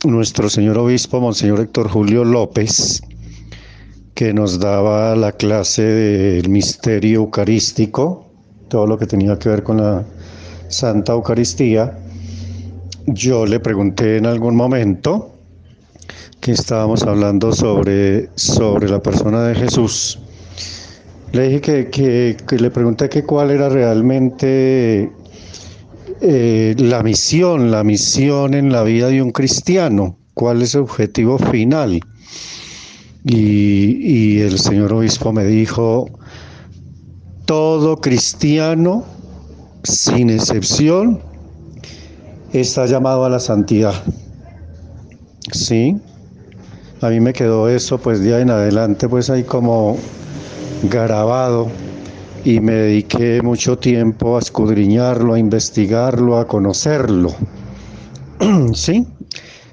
nuestro 0.03 0.49
señor 0.49 0.79
obispo, 0.79 1.21
Monseñor 1.21 1.61
Héctor 1.61 1.91
Julio 1.91 2.25
López, 2.25 3.03
que 4.15 4.33
nos 4.33 4.61
daba 4.61 5.15
la 5.15 5.33
clase 5.33 5.83
del 5.83 6.49
misterio 6.49 7.19
eucarístico, 7.19 8.25
todo 8.69 8.87
lo 8.87 8.99
que 8.99 9.07
tenía 9.07 9.39
que 9.39 9.51
ver 9.51 9.63
con 9.63 9.77
la 9.77 10.07
Santa 10.69 11.13
Eucaristía, 11.13 11.99
yo 13.09 13.45
le 13.45 13.61
pregunté 13.61 14.17
en 14.17 14.25
algún 14.25 14.57
momento 14.57 15.35
que 16.41 16.53
estábamos 16.53 17.03
hablando 17.03 17.53
sobre, 17.53 18.31
sobre 18.37 18.89
la 18.89 19.03
persona 19.03 19.43
de 19.43 19.55
Jesús. 19.55 20.19
Le 21.33 21.49
dije 21.49 21.91
que, 21.91 22.37
le 22.59 22.71
pregunté 22.71 23.09
que 23.11 23.23
cuál 23.23 23.51
era 23.51 23.69
realmente 23.69 25.13
eh, 26.23 26.75
la 26.79 27.03
misión, 27.03 27.71
la 27.71 27.85
misión 27.85 28.55
en 28.55 28.73
la 28.73 28.83
vida 28.83 29.09
de 29.09 29.21
un 29.21 29.31
cristiano, 29.31 30.17
cuál 30.33 30.63
es 30.63 30.71
su 30.71 30.81
objetivo 30.81 31.39
final. 31.39 32.01
Y, 33.25 34.41
el 34.41 34.59
señor 34.59 34.93
obispo 34.95 35.33
me 35.33 35.45
dijo, 35.45 36.09
todo 37.45 37.99
cristiano, 37.99 39.05
sin 39.85 40.31
excepción, 40.31 41.21
está 42.55 42.87
llamado 42.87 43.27
a 43.27 43.29
la 43.29 43.39
santidad. 43.39 43.93
Sí, 45.53 45.95
a 47.03 47.11
mí 47.11 47.21
me 47.21 47.35
quedó 47.35 47.69
eso, 47.69 47.99
pues 47.99 48.21
de 48.21 48.35
ahí 48.35 48.43
en 48.43 48.51
adelante, 48.51 49.09
pues 49.11 49.29
ahí 49.29 49.45
como 49.45 49.99
grabado 50.83 51.69
y 52.45 52.61
me 52.61 52.73
dediqué 52.73 53.43
mucho 53.43 53.79
tiempo 53.79 54.37
a 54.37 54.41
escudriñarlo, 54.41 55.35
a 55.35 55.39
investigarlo, 55.39 56.39
a 56.39 56.47
conocerlo. 56.47 57.35
sí, 58.75 59.07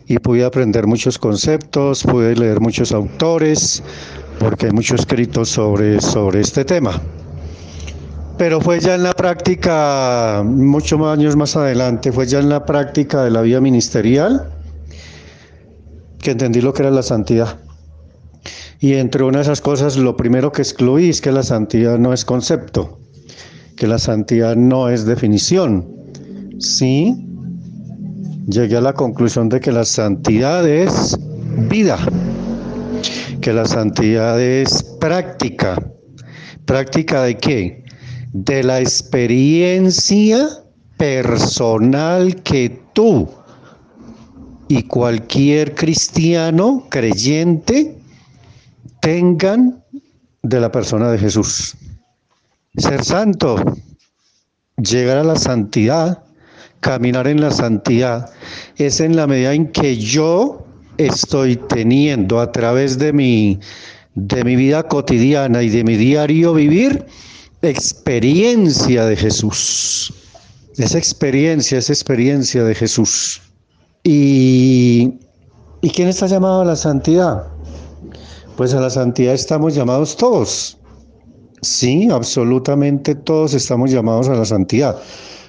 y 0.07 0.19
pude 0.19 0.43
aprender 0.43 0.87
muchos 0.87 1.17
conceptos, 1.17 2.03
pude 2.03 2.35
leer 2.35 2.59
muchos 2.59 2.91
autores, 2.91 3.83
porque 4.39 4.67
hay 4.67 4.71
mucho 4.71 4.95
escrito 4.95 5.45
sobre, 5.45 6.01
sobre 6.01 6.41
este 6.41 6.65
tema. 6.65 7.01
Pero 8.37 8.59
fue 8.59 8.79
ya 8.79 8.95
en 8.95 9.03
la 9.03 9.13
práctica, 9.13 10.43
muchos 10.45 10.99
años 11.01 11.35
más 11.35 11.55
adelante, 11.55 12.11
fue 12.11 12.27
ya 12.27 12.39
en 12.39 12.49
la 12.49 12.65
práctica 12.65 13.23
de 13.23 13.31
la 13.31 13.41
vida 13.41 13.61
ministerial 13.61 14.51
que 16.19 16.31
entendí 16.31 16.59
lo 16.59 16.73
que 16.73 16.81
era 16.81 16.91
la 16.91 17.03
santidad. 17.03 17.59
Y 18.85 18.93
entre 18.97 19.23
una 19.23 19.39
de 19.39 19.45
esas 19.45 19.61
cosas, 19.61 19.97
lo 19.97 20.15
primero 20.15 20.51
que 20.51 20.61
excluí 20.61 21.09
es 21.09 21.19
que 21.19 21.31
la 21.31 21.41
santidad 21.41 21.97
no 21.97 22.13
es 22.13 22.23
concepto, 22.23 22.99
que 23.75 23.87
la 23.87 23.97
santidad 23.97 24.55
no 24.55 24.89
es 24.89 25.07
definición. 25.07 25.87
Sí, 26.59 27.15
llegué 28.45 28.77
a 28.77 28.81
la 28.81 28.93
conclusión 28.93 29.49
de 29.49 29.59
que 29.59 29.71
la 29.71 29.85
santidad 29.85 30.69
es 30.69 31.17
vida, 31.67 31.97
que 33.41 33.53
la 33.53 33.65
santidad 33.65 34.39
es 34.39 34.83
práctica. 34.99 35.81
¿Práctica 36.65 37.23
de 37.23 37.37
qué? 37.37 37.83
De 38.33 38.61
la 38.61 38.81
experiencia 38.81 40.47
personal 40.95 42.35
que 42.43 42.83
tú 42.93 43.27
y 44.67 44.83
cualquier 44.83 45.73
cristiano 45.73 46.85
creyente 46.87 48.04
tengan 49.05 49.83
de 50.41 50.59
la 50.59 50.71
persona 50.71 51.11
de 51.11 51.19
Jesús. 51.19 51.75
Ser 52.75 53.05
santo, 53.05 53.55
llegar 54.77 55.19
a 55.19 55.23
la 55.23 55.35
santidad, 55.35 56.23
caminar 56.79 57.27
en 57.27 57.39
la 57.39 57.51
santidad 57.51 58.31
es 58.77 58.99
en 58.99 59.15
la 59.15 59.27
medida 59.27 59.53
en 59.53 59.71
que 59.71 59.95
yo 59.95 60.65
estoy 60.97 61.55
teniendo 61.55 62.39
a 62.39 62.51
través 62.51 62.97
de 62.97 63.13
mi, 63.13 63.59
de 64.15 64.43
mi 64.43 64.55
vida 64.55 64.81
cotidiana 64.87 65.61
y 65.61 65.69
de 65.69 65.83
mi 65.83 65.97
diario 65.97 66.55
vivir 66.55 67.05
experiencia 67.61 69.05
de 69.05 69.15
Jesús. 69.15 70.15
Esa 70.77 70.97
experiencia, 70.97 71.77
esa 71.77 71.93
experiencia 71.93 72.63
de 72.63 72.73
Jesús. 72.73 73.39
¿Y, 74.03 75.19
¿y 75.83 75.89
quién 75.91 76.07
está 76.07 76.25
llamado 76.25 76.61
a 76.61 76.65
la 76.65 76.75
santidad? 76.75 77.54
Pues 78.57 78.73
a 78.73 78.79
la 78.79 78.89
santidad 78.89 79.33
estamos 79.33 79.75
llamados 79.75 80.15
todos. 80.15 80.77
Sí, 81.61 82.09
absolutamente 82.09 83.15
todos 83.15 83.53
estamos 83.53 83.91
llamados 83.91 84.29
a 84.29 84.35
la 84.35 84.45
santidad 84.45 84.97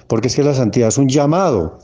porque 0.07 0.29
es 0.29 0.35
que 0.35 0.43
la 0.43 0.53
santidad 0.53 0.87
es 0.87 0.97
un 0.97 1.09
llamado. 1.09 1.79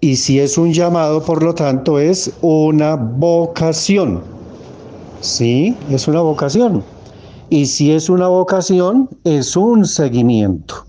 Y 0.00 0.16
si 0.16 0.38
es 0.38 0.56
un 0.56 0.72
llamado, 0.72 1.22
por 1.24 1.42
lo 1.42 1.54
tanto, 1.54 1.98
es 1.98 2.30
una 2.40 2.94
vocación. 2.94 4.22
Sí, 5.20 5.76
es 5.90 6.06
una 6.06 6.20
vocación. 6.20 6.84
Y 7.50 7.66
si 7.66 7.92
es 7.92 8.08
una 8.08 8.28
vocación, 8.28 9.08
es 9.24 9.56
un 9.56 9.84
seguimiento. 9.84 10.86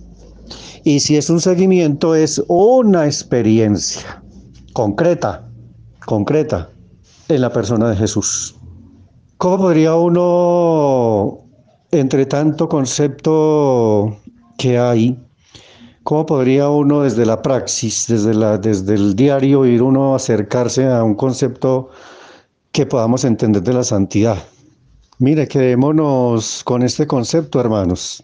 Y 0.83 0.99
si 0.99 1.17
es 1.17 1.29
un 1.29 1.41
seguimiento, 1.41 2.13
es 2.13 2.41
una 2.47 3.05
experiencia 3.05 4.21
concreta, 4.73 5.47
concreta 6.05 6.69
en 7.29 7.41
la 7.41 7.51
persona 7.51 7.89
de 7.89 7.95
Jesús. 7.95 8.58
¿Cómo 9.39 9.57
podría 9.57 9.95
uno, 9.95 11.45
entre 11.91 12.25
tanto 12.25 12.67
concepto 12.67 14.17
que 14.57 14.77
hay, 14.77 15.17
cómo 16.03 16.25
podría 16.25 16.67
uno 16.67 17.03
desde 17.03 17.25
la 17.25 17.41
praxis, 17.41 18.05
desde, 18.09 18.33
la, 18.33 18.57
desde 18.57 18.95
el 18.95 19.15
diario, 19.15 19.65
ir 19.65 19.81
uno 19.81 20.11
a 20.11 20.17
acercarse 20.17 20.87
a 20.87 21.05
un 21.05 21.15
concepto 21.15 21.89
que 22.73 22.85
podamos 22.85 23.23
entender 23.23 23.63
de 23.63 23.75
la 23.75 23.85
santidad? 23.85 24.43
Mire, 25.19 25.47
quedémonos 25.47 26.61
con 26.65 26.83
este 26.83 27.07
concepto, 27.07 27.61
hermanos. 27.61 28.21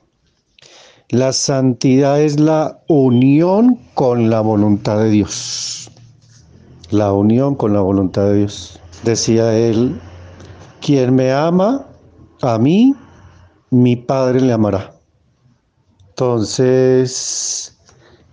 La 1.07 1.31
santidad 1.31 2.19
es 2.19 2.41
la 2.41 2.81
unión 2.89 3.79
con 3.93 4.29
la 4.29 4.41
voluntad 4.41 4.97
de 4.97 5.11
Dios. 5.11 5.89
La 6.89 7.13
unión 7.13 7.55
con 7.55 7.71
la 7.71 7.79
voluntad 7.79 8.23
de 8.23 8.39
Dios. 8.39 8.81
Decía 9.05 9.57
él, 9.57 9.97
quien 10.85 11.15
me 11.15 11.31
ama, 11.31 11.83
a 12.43 12.59
mí, 12.59 12.93
mi 13.71 13.95
Padre 13.95 14.39
le 14.39 14.53
amará. 14.53 14.93
Entonces, 16.09 17.75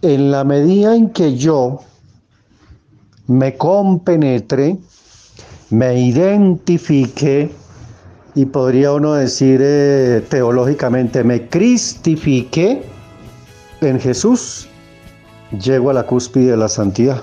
en 0.02 0.30
la 0.30 0.44
medida 0.44 0.94
en 0.94 1.08
que 1.08 1.34
yo 1.34 1.80
me 3.26 3.56
compenetre, 3.56 4.76
me 5.70 5.98
identifique, 5.98 7.50
y 8.34 8.44
podría 8.44 8.92
uno 8.92 9.14
decir 9.14 9.60
eh, 9.62 10.22
teológicamente, 10.28 11.24
me 11.24 11.48
cristifique 11.48 12.82
en 13.80 13.98
Jesús, 13.98 14.68
llego 15.58 15.88
a 15.88 15.94
la 15.94 16.02
cúspide 16.02 16.50
de 16.50 16.56
la 16.58 16.68
santidad. 16.68 17.22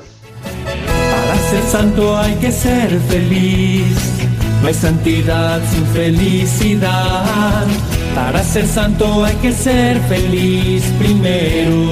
Para 1.11 1.35
ser 1.37 1.61
santo 1.63 2.17
hay 2.17 2.33
que 2.35 2.51
ser 2.51 2.99
feliz, 3.01 4.18
no 4.61 4.67
hay 4.67 4.73
santidad 4.73 5.61
sin 5.71 5.85
felicidad. 5.87 7.65
Para 8.15 8.43
ser 8.43 8.67
santo 8.67 9.23
hay 9.23 9.35
que 9.37 9.51
ser 9.51 9.99
feliz 10.01 10.83
primero. 10.99 11.89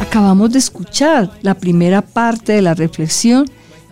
Acabamos 0.00 0.52
de 0.52 0.58
escuchar 0.58 1.30
la 1.42 1.54
primera 1.54 2.02
parte 2.02 2.52
de 2.52 2.62
la 2.62 2.74
reflexión 2.74 3.46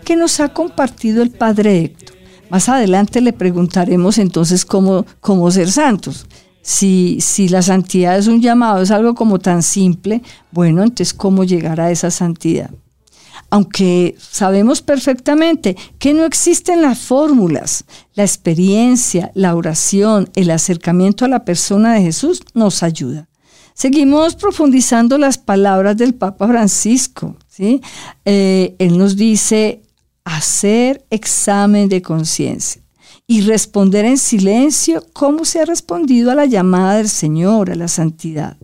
que 0.05 0.17
nos 0.17 0.41
ha 0.41 0.49
compartido 0.49 1.23
el 1.23 1.31
Padre 1.31 1.81
Héctor. 1.85 2.17
Más 2.49 2.69
adelante 2.69 3.21
le 3.21 3.33
preguntaremos 3.33 4.19
entonces 4.19 4.65
cómo, 4.65 5.05
cómo 5.21 5.51
ser 5.51 5.71
santos. 5.71 6.27
Si, 6.63 7.19
si 7.21 7.49
la 7.49 7.63
santidad 7.63 8.17
es 8.17 8.29
un 8.29 8.41
llamado, 8.41 8.83
es 8.83 8.91
algo 8.91 9.15
como 9.15 9.39
tan 9.39 9.63
simple, 9.63 10.23
bueno, 10.53 10.83
entonces 10.83 11.13
cómo 11.13 11.45
llegar 11.45 11.81
a 11.81 11.91
esa 11.91 12.11
santidad. 12.11 12.71
Aunque 13.51 14.17
sabemos 14.19 14.83
perfectamente 14.83 15.77
que 15.99 16.13
no 16.13 16.25
existen 16.25 16.83
las 16.83 16.99
fórmulas, 16.99 17.85
la 18.15 18.25
experiencia, 18.25 19.31
la 19.35 19.55
oración, 19.55 20.29
el 20.35 20.51
acercamiento 20.51 21.25
a 21.25 21.29
la 21.29 21.45
persona 21.45 21.95
de 21.95 22.03
Jesús 22.03 22.43
nos 22.55 22.83
ayuda. 22.83 23.29
Seguimos 23.75 24.35
profundizando 24.35 25.19
las 25.19 25.39
palabras 25.39 25.97
del 25.97 26.15
Papa 26.15 26.49
Francisco. 26.49 27.37
¿sí? 27.47 27.81
Eh, 28.25 28.75
él 28.79 28.99
nos 28.99 29.17
dice, 29.17 29.83
hacer 30.25 31.05
examen 31.11 31.89
de 31.89 32.03
conciencia 32.03 32.83
y 33.27 33.43
responder 33.43 34.05
en 34.05 34.19
silencio 34.19 35.05
cómo 35.13 35.45
se 35.45 35.61
ha 35.61 35.65
respondido 35.65 36.31
a 36.31 36.35
la 36.35 36.47
llamada 36.47 36.97
del 36.97 37.09
Señor, 37.09 37.71
a 37.71 37.75
la 37.75 37.89
santidad. 37.89 38.57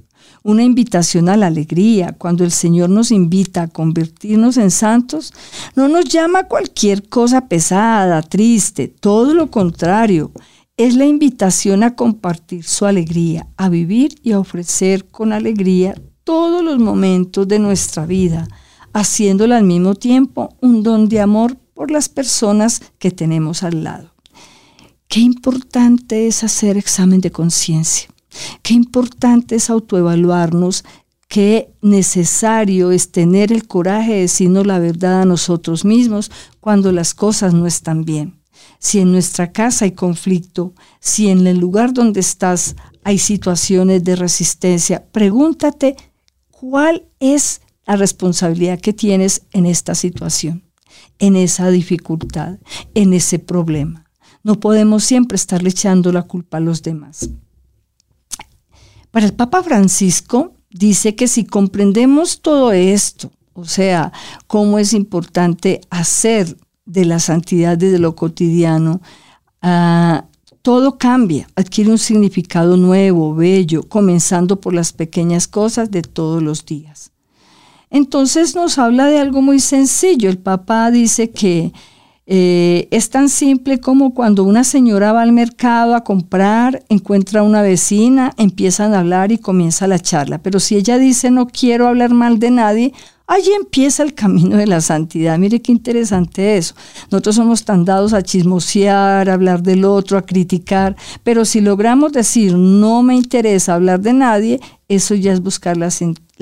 Una 0.44 0.64
invitación 0.64 1.28
a 1.28 1.36
la 1.36 1.46
alegría. 1.46 2.14
Cuando 2.18 2.44
el 2.44 2.50
Señor 2.50 2.90
nos 2.90 3.10
invita 3.10 3.62
a 3.62 3.68
convertirnos 3.68 4.56
en 4.56 4.70
santos, 4.70 5.32
no 5.76 5.88
nos 5.88 6.06
llama 6.06 6.40
a 6.40 6.48
cualquier 6.48 7.08
cosa 7.08 7.48
pesada, 7.48 8.22
triste, 8.22 8.88
todo 8.88 9.34
lo 9.34 9.50
contrario. 9.50 10.32
Es 10.76 10.96
la 10.96 11.04
invitación 11.04 11.82
a 11.84 11.94
compartir 11.94 12.64
su 12.64 12.86
alegría, 12.86 13.46
a 13.56 13.68
vivir 13.68 14.16
y 14.22 14.32
a 14.32 14.40
ofrecer 14.40 15.06
con 15.06 15.32
alegría 15.32 15.94
todos 16.24 16.64
los 16.64 16.78
momentos 16.78 17.46
de 17.46 17.58
nuestra 17.58 18.06
vida, 18.06 18.48
haciéndolo 18.92 19.54
al 19.54 19.64
mismo 19.64 19.94
tiempo 19.94 20.56
un 20.60 20.82
don 20.82 21.08
de 21.08 21.20
amor 21.20 21.56
por 21.74 21.90
las 21.90 22.08
personas 22.08 22.82
que 22.98 23.10
tenemos 23.10 23.62
al 23.62 23.84
lado. 23.84 24.12
Qué 25.08 25.20
importante 25.20 26.26
es 26.26 26.42
hacer 26.42 26.76
examen 26.76 27.20
de 27.20 27.30
conciencia. 27.30 28.11
Qué 28.62 28.74
importante 28.74 29.56
es 29.56 29.70
autoevaluarnos. 29.70 30.84
Qué 31.28 31.72
necesario 31.80 32.90
es 32.90 33.10
tener 33.10 33.52
el 33.52 33.66
coraje 33.66 34.12
de 34.12 34.20
decirnos 34.20 34.66
la 34.66 34.78
verdad 34.78 35.22
a 35.22 35.24
nosotros 35.24 35.84
mismos 35.84 36.30
cuando 36.60 36.92
las 36.92 37.14
cosas 37.14 37.54
no 37.54 37.66
están 37.66 38.04
bien. 38.04 38.42
Si 38.78 38.98
en 39.00 39.12
nuestra 39.12 39.52
casa 39.52 39.84
hay 39.84 39.92
conflicto, 39.92 40.74
si 41.00 41.28
en 41.28 41.46
el 41.46 41.58
lugar 41.58 41.94
donde 41.94 42.20
estás 42.20 42.76
hay 43.04 43.18
situaciones 43.18 44.04
de 44.04 44.16
resistencia, 44.16 45.04
pregúntate 45.10 45.96
cuál 46.50 47.06
es 47.18 47.60
la 47.86 47.96
responsabilidad 47.96 48.80
que 48.80 48.92
tienes 48.92 49.42
en 49.52 49.66
esta 49.66 49.94
situación, 49.94 50.62
en 51.18 51.36
esa 51.36 51.70
dificultad, 51.70 52.58
en 52.94 53.12
ese 53.12 53.38
problema. 53.38 54.04
No 54.44 54.60
podemos 54.60 55.04
siempre 55.04 55.36
estarle 55.36 55.70
echando 55.70 56.12
la 56.12 56.22
culpa 56.22 56.58
a 56.58 56.60
los 56.60 56.82
demás. 56.82 57.30
Para 59.12 59.26
el 59.26 59.34
Papa 59.34 59.62
Francisco 59.62 60.54
dice 60.70 61.14
que 61.14 61.28
si 61.28 61.44
comprendemos 61.44 62.40
todo 62.40 62.72
esto, 62.72 63.30
o 63.52 63.66
sea, 63.66 64.10
cómo 64.46 64.78
es 64.78 64.94
importante 64.94 65.82
hacer 65.90 66.56
de 66.86 67.04
la 67.04 67.20
santidad 67.20 67.76
desde 67.76 67.98
lo 67.98 68.16
cotidiano, 68.16 69.02
ah, 69.60 70.24
todo 70.62 70.96
cambia, 70.96 71.46
adquiere 71.56 71.90
un 71.90 71.98
significado 71.98 72.76
nuevo, 72.78 73.34
bello, 73.34 73.82
comenzando 73.82 74.60
por 74.60 74.72
las 74.72 74.92
pequeñas 74.94 75.46
cosas 75.46 75.90
de 75.90 76.02
todos 76.02 76.42
los 76.42 76.64
días. 76.64 77.12
Entonces 77.90 78.54
nos 78.54 78.78
habla 78.78 79.06
de 79.06 79.18
algo 79.18 79.42
muy 79.42 79.60
sencillo. 79.60 80.30
El 80.30 80.38
papá 80.38 80.90
dice 80.90 81.30
que 81.30 81.74
eh, 82.26 82.88
es 82.90 83.10
tan 83.10 83.28
simple 83.28 83.78
como 83.78 84.14
cuando 84.14 84.44
una 84.44 84.64
señora 84.64 85.12
va 85.12 85.22
al 85.22 85.32
mercado 85.32 85.94
a 85.94 86.04
comprar, 86.04 86.82
encuentra 86.88 87.40
a 87.40 87.44
una 87.44 87.62
vecina, 87.62 88.32
empiezan 88.36 88.94
a 88.94 89.00
hablar 89.00 89.32
y 89.32 89.38
comienza 89.38 89.86
la 89.86 89.98
charla. 89.98 90.38
Pero 90.38 90.60
si 90.60 90.76
ella 90.76 90.98
dice 90.98 91.30
no 91.30 91.46
quiero 91.46 91.88
hablar 91.88 92.14
mal 92.14 92.38
de 92.38 92.50
nadie, 92.50 92.92
Allí 93.32 93.50
empieza 93.52 94.02
el 94.02 94.12
camino 94.12 94.58
de 94.58 94.66
la 94.66 94.82
santidad. 94.82 95.38
Mire 95.38 95.62
qué 95.62 95.72
interesante 95.72 96.58
eso. 96.58 96.74
Nosotros 97.10 97.36
somos 97.36 97.64
tan 97.64 97.84
dados 97.84 98.12
a 98.12 98.22
chismosear, 98.22 99.30
a 99.30 99.32
hablar 99.32 99.62
del 99.62 99.86
otro, 99.86 100.18
a 100.18 100.26
criticar, 100.26 100.96
pero 101.22 101.46
si 101.46 101.62
logramos 101.62 102.12
decir 102.12 102.54
no 102.56 103.02
me 103.02 103.14
interesa 103.14 103.74
hablar 103.74 104.00
de 104.00 104.12
nadie, 104.12 104.60
eso 104.88 105.14
ya 105.14 105.32
es 105.32 105.40
buscar 105.40 105.78
la, 105.78 105.90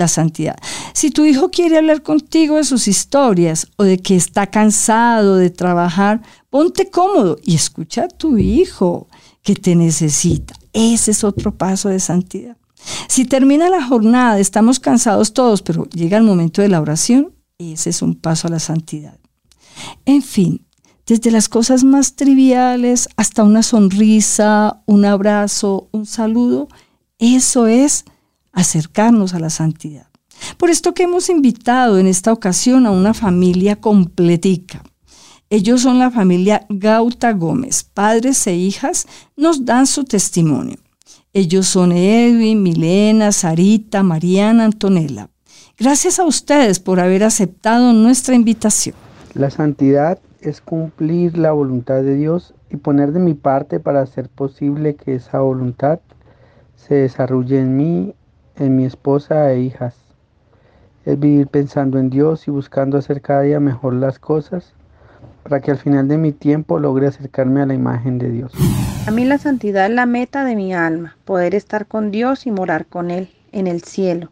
la 0.01 0.09
santidad. 0.09 0.57
Si 0.93 1.11
tu 1.11 1.25
hijo 1.25 1.51
quiere 1.51 1.79
hablar 1.79 2.03
contigo 2.03 2.57
de 2.57 2.65
sus 2.65 2.89
historias 2.89 3.69
o 3.77 3.85
de 3.85 3.99
que 3.99 4.17
está 4.17 4.49
cansado 4.49 5.37
de 5.37 5.51
trabajar, 5.51 6.23
ponte 6.51 6.91
cómodo 6.91 7.39
y 7.45 7.55
escucha 7.55 8.05
a 8.05 8.09
tu 8.09 8.39
hijo 8.39 9.07
que 9.43 9.55
te 9.55 9.77
necesita. 9.77 10.55
Ese 10.73 11.13
es 11.13 11.23
otro 11.23 11.57
paso 11.57 11.89
de 11.89 12.01
santidad. 12.01 12.57
Si 13.09 13.25
termina 13.25 13.69
la 13.71 13.85
jornada, 13.85 14.41
estamos 14.41 14.81
cansados 14.81 15.33
todos, 15.33 15.63
pero 15.63 15.85
llega 15.91 16.17
el 16.17 16.25
momento 16.25 16.63
de 16.63 16.69
la 16.69 16.81
oración, 16.81 17.33
ese 17.59 17.91
es 17.91 18.03
un 18.03 18.15
paso 18.15 18.49
a 18.49 18.51
la 18.51 18.59
santidad. 18.59 19.19
En 20.07 20.23
fin, 20.23 20.67
desde 21.07 21.31
las 21.31 21.49
cosas 21.49 21.85
más 21.85 22.17
triviales 22.17 23.09
hasta 23.17 23.45
una 23.45 23.63
sonrisa, 23.63 24.83
un 24.87 25.05
abrazo, 25.05 25.89
un 25.93 26.07
saludo, 26.07 26.69
eso 27.19 27.67
es 27.67 28.05
acercarnos 28.53 29.35
a 29.35 29.41
la 29.41 29.51
santidad. 29.51 30.07
Por 30.57 30.71
esto 30.71 30.95
que 30.95 31.05
hemos 31.05 31.29
invitado 31.29 31.99
en 31.99 32.07
esta 32.07 32.33
ocasión 32.33 32.87
a 32.87 32.91
una 32.91 33.15
familia 33.15 33.77
completica. 33.77 34.83
Ellos 35.51 35.83
son 35.83 35.99
la 35.99 36.11
familia 36.11 36.67
Gauta 36.69 37.33
Gómez, 37.33 37.83
padres 37.83 38.47
e 38.47 38.55
hijas, 38.55 39.07
nos 39.37 39.65
dan 39.65 39.87
su 39.87 40.05
testimonio. 40.05 40.77
Ellos 41.33 41.67
son 41.67 41.93
Edwin, 41.93 42.63
Milena, 42.63 43.33
Sarita, 43.33 44.03
Mariana, 44.03 44.65
Antonella. 44.65 45.29
Gracias 45.79 46.19
a 46.19 46.25
ustedes 46.25 46.79
por 46.79 47.01
haber 47.01 47.25
aceptado 47.25 47.93
nuestra 47.93 48.35
invitación. 48.35 48.95
La 49.35 49.51
santidad 49.51 50.19
es 50.41 50.61
cumplir 50.61 51.39
la 51.39 51.53
voluntad 51.53 52.03
de 52.03 52.17
Dios 52.17 52.55
y 52.71 52.77
poner 52.77 53.13
de 53.13 53.21
mi 53.21 53.35
parte 53.35 53.81
para 53.81 54.03
hacer 54.03 54.29
posible 54.29 54.95
que 54.95 55.15
esa 55.15 55.41
voluntad 55.41 56.01
se 56.77 56.95
desarrolle 56.95 57.61
en 57.61 57.77
mí, 57.77 58.15
en 58.57 58.77
mi 58.77 58.85
esposa 58.85 59.53
e 59.53 59.61
hijas. 59.61 59.95
Es 61.05 61.19
vivir 61.19 61.47
pensando 61.47 61.99
en 61.99 62.11
Dios 62.11 62.47
y 62.47 62.51
buscando 62.51 62.99
hacer 62.99 63.21
cada 63.21 63.43
día 63.43 63.61
mejor 63.61 63.95
las 63.95 64.19
cosas 64.19 64.75
para 65.43 65.61
que 65.61 65.71
al 65.71 65.79
final 65.79 66.09
de 66.09 66.19
mi 66.19 66.33
tiempo 66.33 66.79
logre 66.79 67.07
acercarme 67.07 67.63
a 67.63 67.67
la 67.67 67.75
imagen 67.75 68.19
de 68.19 68.31
Dios. 68.31 68.53
A 69.07 69.11
mí 69.11 69.25
la 69.25 69.39
santidad 69.39 69.87
es 69.87 69.93
la 69.93 70.07
meta 70.07 70.45
de 70.45 70.55
mi 70.57 70.75
alma, 70.75 71.17
poder 71.25 71.55
estar 71.55 71.87
con 71.87 72.11
Dios 72.11 72.47
y 72.47 72.51
morar 72.51 72.87
con 72.87 73.11
Él 73.11 73.31
en 73.53 73.67
el 73.67 73.83
cielo, 73.83 74.31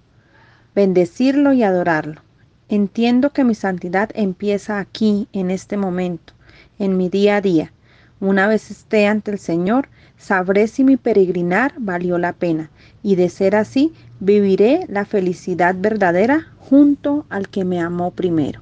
bendecirlo 0.74 1.52
y 1.52 1.62
adorarlo. 1.62 2.20
Entiendo 2.68 3.30
que 3.30 3.44
mi 3.44 3.54
santidad 3.54 4.10
empieza 4.14 4.78
aquí, 4.78 5.26
en 5.32 5.50
este 5.50 5.78
momento, 5.78 6.34
en 6.78 6.98
mi 6.98 7.08
día 7.08 7.36
a 7.36 7.40
día. 7.40 7.72
Una 8.20 8.46
vez 8.46 8.70
esté 8.70 9.06
ante 9.06 9.30
el 9.30 9.38
Señor, 9.38 9.88
sabré 10.18 10.68
si 10.68 10.84
mi 10.84 10.96
peregrinar 10.96 11.72
valió 11.78 12.18
la 12.18 12.34
pena, 12.34 12.70
y 13.02 13.14
de 13.14 13.30
ser 13.30 13.56
así, 13.56 13.94
viviré 14.20 14.86
la 14.88 15.04
felicidad 15.04 15.74
verdadera 15.78 16.48
junto 16.58 17.24
al 17.28 17.48
que 17.48 17.64
me 17.64 17.80
amó 17.80 18.10
primero. 18.10 18.60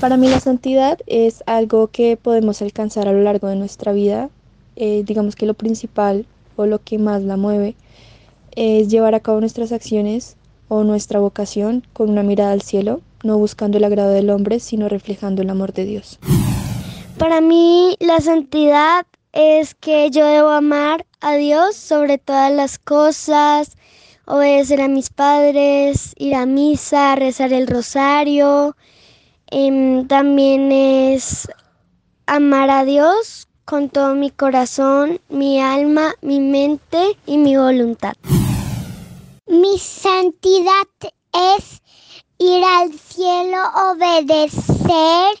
Para 0.00 0.16
mí 0.16 0.28
la 0.28 0.40
santidad 0.40 0.98
es 1.06 1.44
algo 1.46 1.86
que 1.88 2.16
podemos 2.16 2.60
alcanzar 2.60 3.06
a 3.06 3.12
lo 3.12 3.22
largo 3.22 3.48
de 3.48 3.56
nuestra 3.56 3.92
vida. 3.92 4.30
Eh, 4.76 5.04
digamos 5.06 5.36
que 5.36 5.46
lo 5.46 5.54
principal 5.54 6.26
o 6.56 6.66
lo 6.66 6.82
que 6.82 6.98
más 6.98 7.22
la 7.22 7.36
mueve 7.36 7.76
es 8.56 8.88
llevar 8.88 9.14
a 9.14 9.20
cabo 9.20 9.40
nuestras 9.40 9.72
acciones 9.72 10.36
o 10.68 10.84
nuestra 10.84 11.20
vocación 11.20 11.86
con 11.92 12.10
una 12.10 12.22
mirada 12.22 12.52
al 12.52 12.62
cielo, 12.62 13.00
no 13.22 13.38
buscando 13.38 13.78
el 13.78 13.84
agrado 13.84 14.10
del 14.10 14.30
hombre, 14.30 14.58
sino 14.58 14.88
reflejando 14.88 15.42
el 15.42 15.50
amor 15.50 15.72
de 15.72 15.84
Dios. 15.84 16.18
Para 17.18 17.40
mí 17.40 17.96
la 18.00 18.20
santidad 18.20 19.06
es 19.32 19.74
que 19.74 20.10
yo 20.10 20.26
debo 20.26 20.48
amar 20.48 21.06
a 21.20 21.34
Dios 21.34 21.76
sobre 21.76 22.18
todas 22.18 22.52
las 22.52 22.78
cosas, 22.78 23.76
obedecer 24.26 24.80
a 24.80 24.88
mis 24.88 25.10
padres, 25.10 26.14
ir 26.16 26.34
a 26.34 26.46
misa, 26.46 27.14
rezar 27.16 27.52
el 27.52 27.66
rosario, 27.66 28.74
Em, 29.54 30.08
también 30.08 30.72
es 30.72 31.46
amar 32.24 32.70
a 32.70 32.86
Dios 32.86 33.48
con 33.66 33.90
todo 33.90 34.14
mi 34.14 34.30
corazón, 34.30 35.20
mi 35.28 35.60
alma, 35.60 36.14
mi 36.22 36.40
mente 36.40 37.18
y 37.26 37.36
mi 37.36 37.58
voluntad. 37.58 38.14
Mi 39.46 39.78
santidad 39.78 40.88
es 41.34 41.82
ir 42.38 42.64
al 42.64 42.94
cielo, 42.94 43.58
obedecer, 43.90 45.36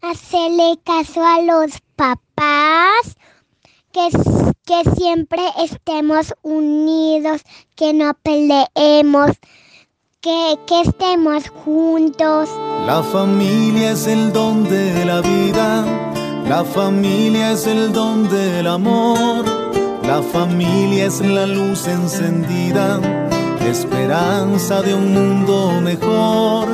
hacerle 0.00 0.80
caso 0.82 1.24
a 1.24 1.40
los 1.42 1.70
papás, 1.94 3.14
que, 3.92 4.08
que 4.64 4.90
siempre 4.96 5.42
estemos 5.62 6.34
unidos, 6.42 7.42
que 7.76 7.92
no 7.92 8.12
peleemos, 8.22 9.32
que, 10.20 10.58
que 10.66 10.80
estemos 10.80 11.48
juntos. 11.50 12.48
La 12.86 13.02
familia 13.02 13.92
es 13.92 14.06
el 14.06 14.32
don 14.32 14.64
de 14.64 15.04
la 15.04 15.20
vida, 15.20 15.84
la 16.48 16.64
familia 16.64 17.52
es 17.52 17.66
el 17.66 17.92
don 17.92 18.28
del 18.28 18.66
amor, 18.66 19.44
la 20.04 20.22
familia 20.22 21.06
es 21.06 21.20
la 21.20 21.46
luz 21.46 21.86
encendida, 21.86 23.00
esperanza 23.60 24.80
de 24.82 24.94
un 24.94 25.12
mundo 25.12 25.80
mejor. 25.82 26.68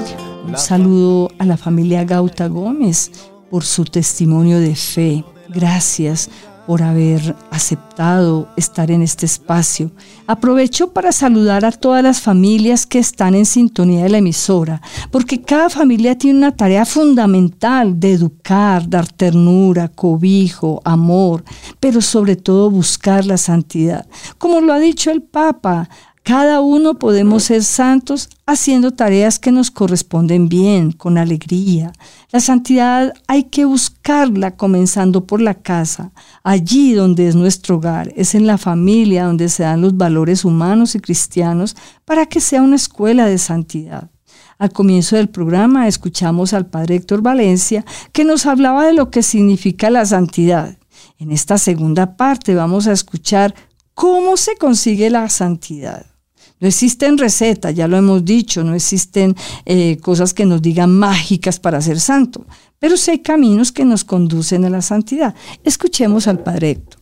Un 0.46 0.56
saludo 0.56 1.30
a 1.38 1.44
la 1.44 1.56
familia 1.56 2.04
Gauta 2.04 2.46
Gómez 2.46 3.10
por 3.50 3.64
su 3.64 3.84
testimonio 3.84 4.60
de 4.60 4.74
fe. 4.74 5.24
Gracias 5.50 6.30
por 6.68 6.82
haber 6.82 7.34
aceptado 7.50 8.46
estar 8.54 8.90
en 8.90 9.00
este 9.00 9.24
espacio. 9.24 9.90
Aprovecho 10.26 10.92
para 10.92 11.12
saludar 11.12 11.64
a 11.64 11.72
todas 11.72 12.02
las 12.02 12.20
familias 12.20 12.84
que 12.84 12.98
están 12.98 13.34
en 13.34 13.46
sintonía 13.46 14.02
de 14.02 14.10
la 14.10 14.18
emisora, 14.18 14.82
porque 15.10 15.40
cada 15.40 15.70
familia 15.70 16.18
tiene 16.18 16.40
una 16.40 16.54
tarea 16.54 16.84
fundamental 16.84 17.98
de 17.98 18.12
educar, 18.12 18.86
dar 18.86 19.10
ternura, 19.10 19.88
cobijo, 19.88 20.82
amor, 20.84 21.42
pero 21.80 22.02
sobre 22.02 22.36
todo 22.36 22.70
buscar 22.70 23.24
la 23.24 23.38
santidad. 23.38 24.06
Como 24.36 24.60
lo 24.60 24.74
ha 24.74 24.78
dicho 24.78 25.10
el 25.10 25.22
Papa, 25.22 25.88
cada 26.28 26.60
uno 26.60 26.98
podemos 26.98 27.44
ser 27.44 27.64
santos 27.64 28.28
haciendo 28.44 28.90
tareas 28.90 29.38
que 29.38 29.50
nos 29.50 29.70
corresponden 29.70 30.50
bien, 30.50 30.92
con 30.92 31.16
alegría. 31.16 31.90
La 32.30 32.40
santidad 32.40 33.14
hay 33.26 33.44
que 33.44 33.64
buscarla 33.64 34.54
comenzando 34.54 35.24
por 35.24 35.40
la 35.40 35.54
casa, 35.54 36.12
allí 36.42 36.92
donde 36.92 37.28
es 37.28 37.34
nuestro 37.34 37.76
hogar, 37.76 38.12
es 38.14 38.34
en 38.34 38.46
la 38.46 38.58
familia 38.58 39.24
donde 39.24 39.48
se 39.48 39.62
dan 39.62 39.80
los 39.80 39.96
valores 39.96 40.44
humanos 40.44 40.94
y 40.94 41.00
cristianos 41.00 41.74
para 42.04 42.26
que 42.26 42.40
sea 42.40 42.60
una 42.60 42.76
escuela 42.76 43.24
de 43.24 43.38
santidad. 43.38 44.10
Al 44.58 44.70
comienzo 44.70 45.16
del 45.16 45.30
programa 45.30 45.88
escuchamos 45.88 46.52
al 46.52 46.66
padre 46.66 46.96
Héctor 46.96 47.22
Valencia 47.22 47.86
que 48.12 48.24
nos 48.24 48.44
hablaba 48.44 48.84
de 48.84 48.92
lo 48.92 49.10
que 49.10 49.22
significa 49.22 49.88
la 49.88 50.04
santidad. 50.04 50.76
En 51.18 51.32
esta 51.32 51.56
segunda 51.56 52.18
parte 52.18 52.54
vamos 52.54 52.86
a 52.86 52.92
escuchar 52.92 53.54
cómo 53.94 54.36
se 54.36 54.56
consigue 54.56 55.08
la 55.08 55.26
santidad. 55.30 56.17
No 56.60 56.68
existen 56.68 57.18
recetas, 57.18 57.74
ya 57.74 57.86
lo 57.86 57.96
hemos 57.96 58.24
dicho, 58.24 58.64
no 58.64 58.74
existen 58.74 59.36
eh, 59.64 59.98
cosas 59.98 60.34
que 60.34 60.44
nos 60.44 60.60
digan 60.60 60.90
mágicas 60.90 61.60
para 61.60 61.80
ser 61.80 62.00
santo, 62.00 62.46
pero 62.78 62.96
sí 62.96 63.12
hay 63.12 63.18
caminos 63.20 63.70
que 63.70 63.84
nos 63.84 64.04
conducen 64.04 64.64
a 64.64 64.70
la 64.70 64.82
santidad. 64.82 65.34
Escuchemos 65.62 66.26
al 66.26 66.40
Padre 66.40 66.70
Héctor. 66.70 67.00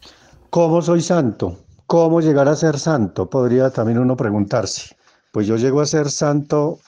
¿Cómo 0.50 0.82
soy 0.82 1.00
santo? 1.00 1.58
¿Cómo 1.86 2.20
llegar 2.20 2.48
a 2.48 2.56
ser 2.56 2.78
santo? 2.78 3.30
Podría 3.30 3.70
también 3.70 3.98
uno 3.98 4.16
preguntarse. 4.16 4.96
Pues 5.32 5.46
yo 5.46 5.56
llego 5.56 5.80
a 5.80 5.86
ser 5.86 6.10
santo 6.10 6.80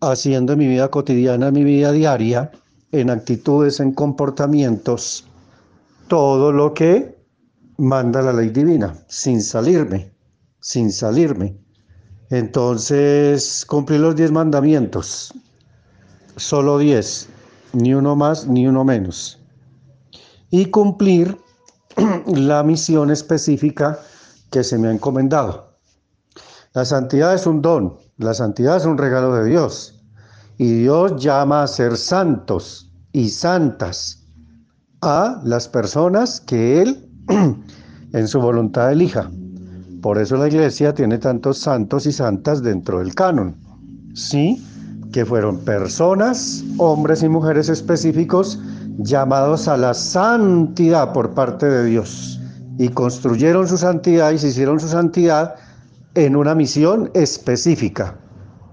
haciendo 0.00 0.52
en 0.52 0.58
mi 0.58 0.66
vida 0.66 0.88
cotidiana, 0.88 1.50
mi 1.50 1.64
vida 1.64 1.92
diaria, 1.92 2.50
en 2.92 3.10
actitudes, 3.10 3.80
en 3.80 3.92
comportamientos, 3.92 5.26
todo 6.08 6.52
lo 6.52 6.74
que 6.74 7.16
manda 7.78 8.22
la 8.22 8.32
ley 8.32 8.50
divina, 8.50 8.94
sin 9.08 9.42
salirme, 9.42 10.12
sin 10.60 10.92
salirme. 10.92 11.56
Entonces, 12.30 13.64
cumplir 13.66 14.00
los 14.00 14.16
diez 14.16 14.32
mandamientos, 14.32 15.32
solo 16.36 16.78
diez, 16.78 17.28
ni 17.72 17.94
uno 17.94 18.16
más 18.16 18.48
ni 18.48 18.66
uno 18.66 18.84
menos. 18.84 19.38
Y 20.50 20.66
cumplir 20.66 21.38
la 22.26 22.62
misión 22.64 23.10
específica 23.10 24.00
que 24.50 24.64
se 24.64 24.76
me 24.76 24.88
ha 24.88 24.92
encomendado. 24.92 25.78
La 26.72 26.84
santidad 26.84 27.34
es 27.34 27.46
un 27.46 27.62
don, 27.62 27.96
la 28.18 28.34
santidad 28.34 28.76
es 28.76 28.84
un 28.84 28.98
regalo 28.98 29.34
de 29.34 29.48
Dios. 29.48 30.02
Y 30.58 30.80
Dios 30.80 31.22
llama 31.22 31.62
a 31.62 31.66
ser 31.68 31.96
santos 31.96 32.90
y 33.12 33.28
santas 33.28 34.24
a 35.00 35.40
las 35.44 35.68
personas 35.68 36.40
que 36.40 36.82
Él 36.82 37.08
en 38.12 38.28
su 38.28 38.40
voluntad 38.40 38.90
elija. 38.90 39.30
Por 40.02 40.18
eso 40.18 40.36
la 40.36 40.48
iglesia 40.48 40.94
tiene 40.94 41.18
tantos 41.18 41.58
santos 41.58 42.06
y 42.06 42.12
santas 42.12 42.62
dentro 42.62 42.98
del 42.98 43.14
canon. 43.14 43.56
Sí, 44.14 44.62
que 45.12 45.24
fueron 45.24 45.58
personas, 45.58 46.64
hombres 46.78 47.22
y 47.22 47.28
mujeres 47.28 47.68
específicos 47.68 48.58
llamados 48.98 49.68
a 49.68 49.76
la 49.76 49.94
santidad 49.94 51.12
por 51.12 51.30
parte 51.34 51.66
de 51.66 51.84
Dios. 51.84 52.40
Y 52.78 52.90
construyeron 52.90 53.66
su 53.66 53.78
santidad 53.78 54.32
y 54.32 54.38
se 54.38 54.48
hicieron 54.48 54.78
su 54.80 54.88
santidad 54.88 55.54
en 56.14 56.36
una 56.36 56.54
misión 56.54 57.10
específica 57.14 58.18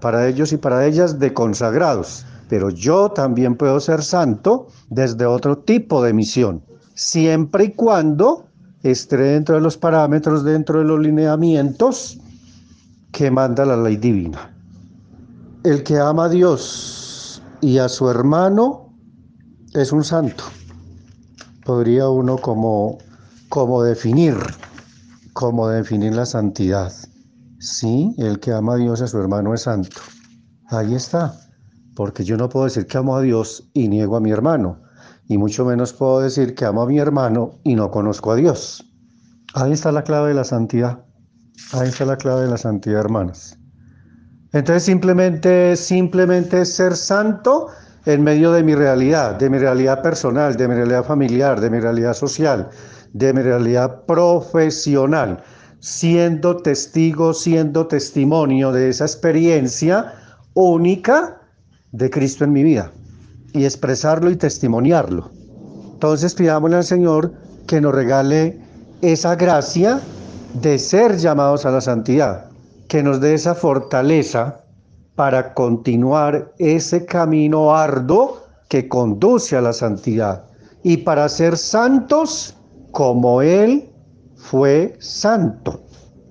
para 0.00 0.28
ellos 0.28 0.52
y 0.52 0.58
para 0.58 0.84
ellas 0.84 1.18
de 1.18 1.32
consagrados. 1.32 2.26
Pero 2.50 2.68
yo 2.68 3.10
también 3.10 3.56
puedo 3.56 3.80
ser 3.80 4.02
santo 4.02 4.68
desde 4.90 5.24
otro 5.24 5.58
tipo 5.58 6.02
de 6.02 6.12
misión, 6.12 6.62
siempre 6.94 7.64
y 7.64 7.70
cuando 7.70 8.48
esté 8.84 9.16
dentro 9.16 9.54
de 9.54 9.62
los 9.62 9.78
parámetros, 9.78 10.44
dentro 10.44 10.78
de 10.78 10.84
los 10.84 11.00
lineamientos 11.00 12.18
que 13.12 13.30
manda 13.30 13.64
la 13.64 13.76
ley 13.76 13.96
divina. 13.96 14.54
El 15.64 15.82
que 15.82 15.98
ama 15.98 16.26
a 16.26 16.28
Dios 16.28 17.42
y 17.62 17.78
a 17.78 17.88
su 17.88 18.10
hermano 18.10 18.94
es 19.72 19.90
un 19.90 20.04
santo. 20.04 20.44
Podría 21.64 22.10
uno 22.10 22.36
como, 22.36 22.98
definir, 23.82 24.36
como 25.32 25.68
definir 25.68 26.14
la 26.14 26.26
santidad. 26.26 26.92
Sí, 27.58 28.14
el 28.18 28.38
que 28.38 28.52
ama 28.52 28.74
a 28.74 28.76
Dios 28.76 29.00
y 29.00 29.04
a 29.04 29.06
su 29.06 29.18
hermano 29.18 29.54
es 29.54 29.62
santo. 29.62 29.96
Ahí 30.68 30.94
está. 30.94 31.34
Porque 31.96 32.22
yo 32.22 32.36
no 32.36 32.50
puedo 32.50 32.66
decir 32.66 32.86
que 32.86 32.98
amo 32.98 33.16
a 33.16 33.22
Dios 33.22 33.64
y 33.72 33.88
niego 33.88 34.16
a 34.16 34.20
mi 34.20 34.30
hermano 34.30 34.83
y 35.26 35.38
mucho 35.38 35.64
menos 35.64 35.92
puedo 35.92 36.20
decir 36.20 36.54
que 36.54 36.64
amo 36.64 36.82
a 36.82 36.86
mi 36.86 36.98
hermano 36.98 37.58
y 37.64 37.74
no 37.74 37.90
conozco 37.90 38.32
a 38.32 38.36
Dios. 38.36 38.84
Ahí 39.54 39.72
está 39.72 39.92
la 39.92 40.02
clave 40.02 40.28
de 40.28 40.34
la 40.34 40.44
santidad. 40.44 41.04
Ahí 41.72 41.88
está 41.88 42.04
la 42.04 42.16
clave 42.16 42.42
de 42.42 42.48
la 42.48 42.58
santidad, 42.58 43.00
hermanas. 43.00 43.58
Entonces 44.52 44.84
simplemente, 44.84 45.76
simplemente 45.76 46.64
ser 46.64 46.96
santo 46.96 47.68
en 48.04 48.22
medio 48.22 48.52
de 48.52 48.62
mi 48.62 48.74
realidad, 48.74 49.36
de 49.36 49.48
mi 49.48 49.58
realidad 49.58 50.02
personal, 50.02 50.56
de 50.56 50.68
mi 50.68 50.74
realidad 50.74 51.04
familiar, 51.04 51.60
de 51.60 51.70
mi 51.70 51.80
realidad 51.80 52.14
social, 52.14 52.68
de 53.12 53.32
mi 53.32 53.42
realidad 53.42 54.04
profesional, 54.04 55.42
siendo 55.80 56.58
testigo, 56.58 57.32
siendo 57.32 57.86
testimonio 57.86 58.72
de 58.72 58.90
esa 58.90 59.04
experiencia 59.04 60.12
única 60.52 61.40
de 61.92 62.10
Cristo 62.10 62.44
en 62.44 62.52
mi 62.52 62.62
vida 62.62 62.92
y 63.54 63.64
expresarlo 63.64 64.30
y 64.30 64.36
testimoniarlo. 64.36 65.30
Entonces 65.94 66.34
pidámosle 66.34 66.76
al 66.76 66.84
Señor 66.84 67.32
que 67.66 67.80
nos 67.80 67.94
regale 67.94 68.60
esa 69.00 69.36
gracia 69.36 70.00
de 70.60 70.78
ser 70.78 71.16
llamados 71.16 71.64
a 71.64 71.70
la 71.70 71.80
santidad, 71.80 72.50
que 72.88 73.02
nos 73.02 73.20
dé 73.20 73.32
esa 73.32 73.54
fortaleza 73.54 74.60
para 75.14 75.54
continuar 75.54 76.52
ese 76.58 77.06
camino 77.06 77.74
arduo 77.74 78.42
que 78.68 78.88
conduce 78.88 79.56
a 79.56 79.60
la 79.60 79.72
santidad 79.72 80.44
y 80.82 80.98
para 80.98 81.28
ser 81.28 81.56
santos 81.56 82.54
como 82.90 83.40
Él 83.40 83.88
fue 84.36 84.96
santo. 84.98 85.80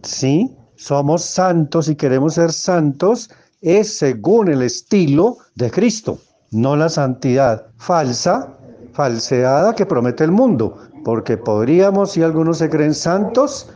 ¿Sí? 0.03 0.55
Somos 0.75 1.23
santos 1.23 1.88
y 1.88 1.95
queremos 1.95 2.33
ser 2.36 2.51
santos 2.51 3.29
es 3.62 3.97
según 3.97 4.49
el 4.49 4.62
estilo 4.62 5.38
de 5.55 5.71
Cristo, 5.71 6.19
no 6.53 6.75
la 6.75 6.87
santidad 6.87 7.65
falsa, 7.77 8.47
falseada 8.93 9.73
que 9.73 9.85
promete 9.85 10.23
el 10.23 10.31
mundo, 10.31 10.77
porque 11.03 11.35
podríamos, 11.35 12.11
si 12.11 12.21
algunos 12.21 12.59
se 12.59 12.69
creen 12.69 12.93
santos, 12.93 13.69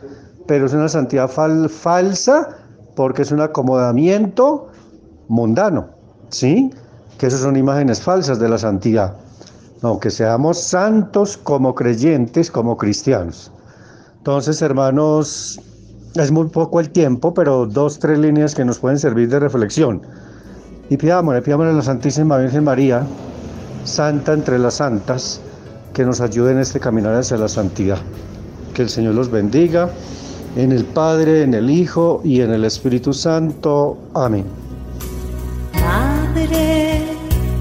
pero 0.46 0.66
es 0.66 0.72
una 0.72 0.88
santidad 0.88 1.28
falsa 1.28 2.56
porque 2.94 3.22
es 3.22 3.32
un 3.32 3.40
acomodamiento 3.40 4.68
mundano, 5.28 5.90
¿sí? 6.30 6.70
Que 7.18 7.26
esas 7.26 7.40
son 7.40 7.56
imágenes 7.56 8.00
falsas 8.00 8.38
de 8.38 8.48
la 8.48 8.58
santidad. 8.58 9.14
No, 9.82 10.00
que 10.00 10.10
seamos 10.10 10.58
santos 10.58 11.36
como 11.36 11.74
creyentes, 11.74 12.50
como 12.50 12.76
cristianos. 12.76 13.52
Entonces, 14.16 14.60
hermanos, 14.62 15.60
es 16.14 16.30
muy 16.32 16.48
poco 16.48 16.80
el 16.80 16.90
tiempo, 16.90 17.34
pero 17.34 17.66
dos, 17.66 17.98
tres 17.98 18.18
líneas 18.18 18.54
que 18.54 18.64
nos 18.64 18.78
pueden 18.78 18.98
servir 18.98 19.28
de 19.28 19.38
reflexión. 19.38 20.02
Y 20.90 20.96
pidámosle, 20.96 21.42
pidámosle 21.42 21.72
a 21.72 21.74
la 21.74 21.82
Santísima 21.82 22.38
Virgen 22.38 22.64
María, 22.64 23.06
santa 23.84 24.32
entre 24.32 24.58
las 24.58 24.74
santas, 24.74 25.40
que 25.92 26.04
nos 26.04 26.20
ayude 26.20 26.52
en 26.52 26.58
este 26.58 26.80
caminar 26.80 27.14
hacia 27.14 27.36
la 27.36 27.48
santidad. 27.48 27.98
Que 28.72 28.82
el 28.82 28.88
Señor 28.88 29.14
los 29.14 29.30
bendiga, 29.30 29.90
en 30.56 30.72
el 30.72 30.84
Padre, 30.84 31.42
en 31.42 31.54
el 31.54 31.68
Hijo 31.70 32.20
y 32.24 32.40
en 32.40 32.52
el 32.52 32.64
Espíritu 32.64 33.12
Santo. 33.12 33.98
Amén. 34.14 34.44
Madre, 35.74 37.02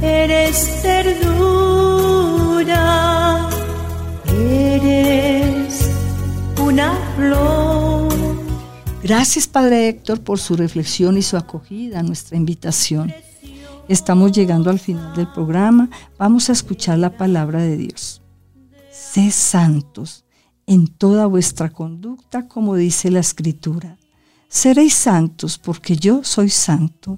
eres 0.01 0.81
ternura, 0.81 1.49
eres 4.27 5.89
una 6.59 6.93
flor. 7.15 7.86
Gracias 9.07 9.47
Padre 9.47 9.87
Héctor 9.87 10.21
por 10.21 10.37
su 10.37 10.57
reflexión 10.57 11.17
y 11.17 11.21
su 11.21 11.37
acogida 11.37 11.99
a 11.99 12.03
nuestra 12.03 12.35
invitación. 12.35 13.13
Estamos 13.87 14.33
llegando 14.33 14.69
al 14.69 14.79
final 14.79 15.15
del 15.15 15.31
programa. 15.31 15.89
Vamos 16.17 16.49
a 16.49 16.51
escuchar 16.51 16.99
la 16.99 17.15
palabra 17.15 17.61
de 17.61 17.77
Dios. 17.77 18.21
Sé 18.91 19.31
santos 19.31 20.25
en 20.65 20.87
toda 20.87 21.25
vuestra 21.25 21.69
conducta, 21.69 22.49
como 22.49 22.75
dice 22.75 23.09
la 23.09 23.21
Escritura. 23.21 23.97
Seréis 24.49 24.95
santos 24.95 25.57
porque 25.57 25.95
yo 25.95 26.25
soy 26.25 26.49
santo. 26.49 27.17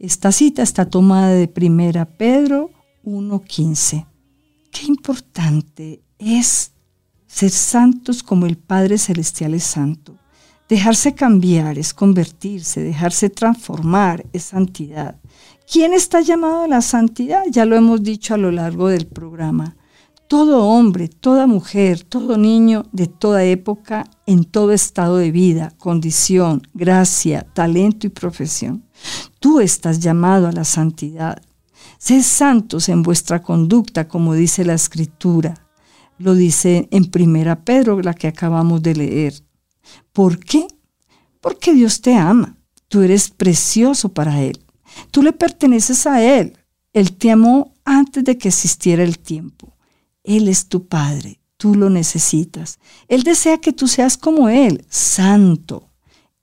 Esta 0.00 0.32
cita 0.32 0.64
está 0.64 0.90
tomada 0.90 1.28
de 1.28 1.46
Primera 1.46 2.04
Pedro 2.04 2.72
1.15. 3.04 4.06
Qué 4.72 4.86
importante 4.86 6.02
es 6.18 6.72
ser 7.28 7.50
santos 7.50 8.24
como 8.24 8.46
el 8.46 8.58
Padre 8.58 8.98
Celestial 8.98 9.54
es 9.54 9.62
santo. 9.62 10.17
Dejarse 10.68 11.14
cambiar 11.14 11.78
es 11.78 11.94
convertirse, 11.94 12.82
dejarse 12.82 13.30
transformar 13.30 14.26
es 14.34 14.44
santidad. 14.44 15.16
¿Quién 15.70 15.94
está 15.94 16.20
llamado 16.20 16.62
a 16.62 16.68
la 16.68 16.82
santidad? 16.82 17.44
Ya 17.50 17.64
lo 17.64 17.74
hemos 17.74 18.02
dicho 18.02 18.34
a 18.34 18.38
lo 18.38 18.50
largo 18.50 18.88
del 18.88 19.06
programa. 19.06 19.76
Todo 20.26 20.66
hombre, 20.66 21.08
toda 21.08 21.46
mujer, 21.46 22.02
todo 22.02 22.36
niño 22.36 22.84
de 22.92 23.06
toda 23.06 23.44
época, 23.44 24.04
en 24.26 24.44
todo 24.44 24.72
estado 24.72 25.16
de 25.16 25.30
vida, 25.30 25.72
condición, 25.78 26.60
gracia, 26.74 27.46
talento 27.54 28.06
y 28.06 28.10
profesión. 28.10 28.84
Tú 29.40 29.60
estás 29.60 30.00
llamado 30.00 30.48
a 30.48 30.52
la 30.52 30.64
santidad. 30.64 31.40
Sed 31.96 32.22
santos 32.22 32.90
en 32.90 33.02
vuestra 33.02 33.42
conducta, 33.42 34.06
como 34.06 34.34
dice 34.34 34.66
la 34.66 34.74
Escritura. 34.74 35.66
Lo 36.18 36.34
dice 36.34 36.88
en 36.90 37.10
Primera 37.10 37.64
Pedro, 37.64 38.02
la 38.02 38.12
que 38.12 38.28
acabamos 38.28 38.82
de 38.82 38.94
leer. 38.94 39.47
¿Por 40.12 40.38
qué? 40.38 40.66
Porque 41.40 41.72
Dios 41.74 42.00
te 42.00 42.14
ama. 42.14 42.56
Tú 42.88 43.02
eres 43.02 43.30
precioso 43.30 44.10
para 44.10 44.42
Él. 44.42 44.64
Tú 45.10 45.22
le 45.22 45.32
perteneces 45.32 46.06
a 46.06 46.22
Él. 46.22 46.58
Él 46.92 47.16
te 47.16 47.30
amó 47.30 47.74
antes 47.84 48.24
de 48.24 48.38
que 48.38 48.48
existiera 48.48 49.02
el 49.02 49.18
tiempo. 49.18 49.76
Él 50.24 50.48
es 50.48 50.68
tu 50.68 50.86
Padre. 50.86 51.40
Tú 51.56 51.74
lo 51.74 51.90
necesitas. 51.90 52.78
Él 53.08 53.24
desea 53.24 53.58
que 53.58 53.72
tú 53.72 53.88
seas 53.88 54.16
como 54.16 54.48
Él, 54.48 54.86
santo. 54.88 55.90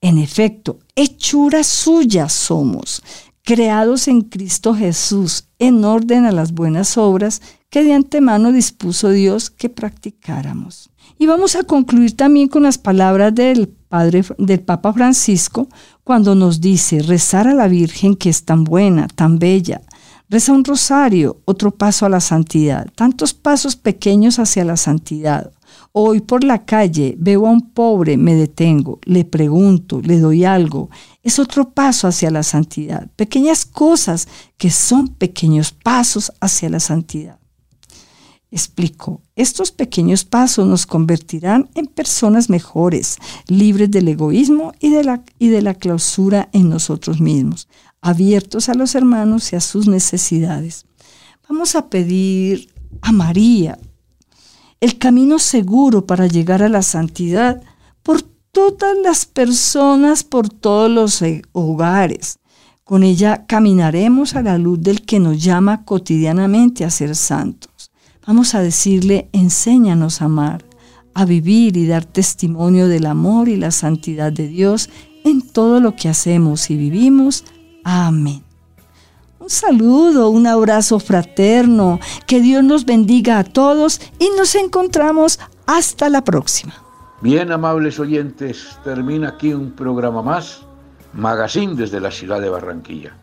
En 0.00 0.18
efecto, 0.18 0.78
hechura 0.94 1.64
suya 1.64 2.28
somos, 2.28 3.02
creados 3.42 4.08
en 4.08 4.20
Cristo 4.22 4.74
Jesús, 4.74 5.48
en 5.58 5.84
orden 5.84 6.26
a 6.26 6.32
las 6.32 6.52
buenas 6.52 6.98
obras 6.98 7.40
que 7.70 7.82
de 7.82 7.94
antemano 7.94 8.52
dispuso 8.52 9.10
Dios 9.10 9.50
que 9.50 9.68
practicáramos. 9.68 10.90
Y 11.18 11.26
vamos 11.26 11.56
a 11.56 11.64
concluir 11.64 12.16
también 12.16 12.48
con 12.48 12.62
las 12.62 12.78
palabras 12.78 13.34
del 13.34 13.68
Padre 13.68 14.24
del 14.38 14.60
Papa 14.60 14.92
Francisco 14.92 15.68
cuando 16.04 16.34
nos 16.34 16.60
dice 16.60 17.00
rezar 17.00 17.48
a 17.48 17.54
la 17.54 17.68
Virgen 17.68 18.16
que 18.16 18.28
es 18.28 18.44
tan 18.44 18.64
buena, 18.64 19.08
tan 19.08 19.38
bella. 19.38 19.80
Reza 20.28 20.52
un 20.52 20.64
rosario, 20.64 21.40
otro 21.44 21.70
paso 21.70 22.04
a 22.04 22.08
la 22.08 22.20
santidad, 22.20 22.88
tantos 22.96 23.32
pasos 23.32 23.76
pequeños 23.76 24.40
hacia 24.40 24.64
la 24.64 24.76
santidad. 24.76 25.52
Hoy 25.92 26.20
por 26.20 26.44
la 26.44 26.64
calle 26.64 27.14
veo 27.18 27.46
a 27.46 27.50
un 27.50 27.70
pobre, 27.70 28.16
me 28.16 28.34
detengo, 28.34 28.98
le 29.04 29.24
pregunto, 29.24 30.00
le 30.02 30.18
doy 30.18 30.44
algo. 30.44 30.90
Es 31.22 31.38
otro 31.38 31.70
paso 31.70 32.08
hacia 32.08 32.30
la 32.30 32.42
santidad. 32.42 33.08
Pequeñas 33.16 33.64
cosas 33.64 34.28
que 34.58 34.70
son 34.70 35.08
pequeños 35.08 35.72
pasos 35.72 36.32
hacia 36.40 36.68
la 36.68 36.80
santidad. 36.80 37.38
Explico, 38.56 39.20
estos 39.34 39.70
pequeños 39.70 40.24
pasos 40.24 40.66
nos 40.66 40.86
convertirán 40.86 41.68
en 41.74 41.84
personas 41.84 42.48
mejores, 42.48 43.18
libres 43.48 43.90
del 43.90 44.08
egoísmo 44.08 44.72
y 44.80 44.88
de, 44.88 45.04
la, 45.04 45.22
y 45.38 45.48
de 45.48 45.60
la 45.60 45.74
clausura 45.74 46.48
en 46.54 46.70
nosotros 46.70 47.20
mismos, 47.20 47.68
abiertos 48.00 48.70
a 48.70 48.74
los 48.74 48.94
hermanos 48.94 49.52
y 49.52 49.56
a 49.56 49.60
sus 49.60 49.88
necesidades. 49.88 50.86
Vamos 51.46 51.76
a 51.76 51.90
pedir 51.90 52.72
a 53.02 53.12
María 53.12 53.78
el 54.80 54.96
camino 54.96 55.38
seguro 55.38 56.06
para 56.06 56.26
llegar 56.26 56.62
a 56.62 56.70
la 56.70 56.80
santidad 56.80 57.60
por 58.02 58.22
todas 58.22 58.96
las 59.04 59.26
personas, 59.26 60.24
por 60.24 60.48
todos 60.48 60.90
los 60.90 61.20
eh, 61.20 61.42
hogares. 61.52 62.38
Con 62.84 63.02
ella 63.02 63.44
caminaremos 63.46 64.34
a 64.34 64.40
la 64.40 64.56
luz 64.56 64.80
del 64.80 65.02
que 65.02 65.20
nos 65.20 65.44
llama 65.44 65.84
cotidianamente 65.84 66.86
a 66.86 66.90
ser 66.90 67.14
santos. 67.14 67.75
Vamos 68.26 68.56
a 68.56 68.60
decirle, 68.60 69.28
enséñanos 69.32 70.20
a 70.20 70.24
amar, 70.24 70.64
a 71.14 71.24
vivir 71.24 71.76
y 71.76 71.86
dar 71.86 72.04
testimonio 72.04 72.88
del 72.88 73.06
amor 73.06 73.48
y 73.48 73.54
la 73.54 73.70
santidad 73.70 74.32
de 74.32 74.48
Dios 74.48 74.90
en 75.24 75.48
todo 75.48 75.78
lo 75.78 75.94
que 75.94 76.08
hacemos 76.08 76.68
y 76.70 76.76
vivimos. 76.76 77.44
Amén. 77.84 78.42
Un 79.38 79.48
saludo, 79.48 80.28
un 80.30 80.48
abrazo 80.48 80.98
fraterno, 80.98 82.00
que 82.26 82.40
Dios 82.40 82.64
nos 82.64 82.84
bendiga 82.84 83.38
a 83.38 83.44
todos 83.44 84.00
y 84.18 84.28
nos 84.36 84.56
encontramos 84.56 85.38
hasta 85.64 86.08
la 86.08 86.24
próxima. 86.24 86.74
Bien, 87.22 87.52
amables 87.52 88.00
oyentes, 88.00 88.76
termina 88.82 89.28
aquí 89.28 89.54
un 89.54 89.70
programa 89.70 90.20
más, 90.20 90.62
Magazine 91.12 91.76
desde 91.76 92.00
la 92.00 92.10
ciudad 92.10 92.40
de 92.40 92.48
Barranquilla. 92.48 93.16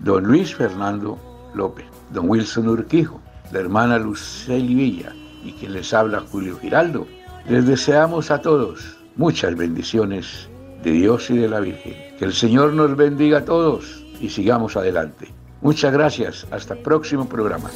Don 0.00 0.24
Luis 0.24 0.54
Fernando 0.54 1.18
López, 1.54 1.86
don 2.12 2.28
Wilson 2.28 2.68
Urquijo 2.68 3.22
la 3.52 3.60
hermana 3.60 3.98
Luceli 3.98 4.74
Villa 4.74 5.12
y 5.44 5.52
quien 5.52 5.72
les 5.72 5.92
habla 5.92 6.22
Julio 6.30 6.58
Giraldo. 6.58 7.06
Les 7.48 7.66
deseamos 7.66 8.30
a 8.30 8.40
todos 8.40 8.96
muchas 9.16 9.56
bendiciones 9.56 10.48
de 10.82 10.92
Dios 10.92 11.30
y 11.30 11.38
de 11.38 11.48
la 11.48 11.60
Virgen. 11.60 11.94
Que 12.18 12.24
el 12.24 12.32
Señor 12.32 12.74
nos 12.74 12.96
bendiga 12.96 13.38
a 13.38 13.44
todos 13.44 14.04
y 14.20 14.28
sigamos 14.28 14.76
adelante. 14.76 15.28
Muchas 15.62 15.92
gracias, 15.92 16.46
hasta 16.50 16.74
el 16.74 16.80
próximo 16.80 17.28
programa. 17.28 17.70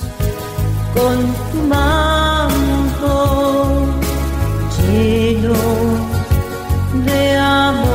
Con 0.94 1.34
tu 3.00 3.12
lleno 4.80 5.54
de 7.04 7.36
amor. 7.36 7.93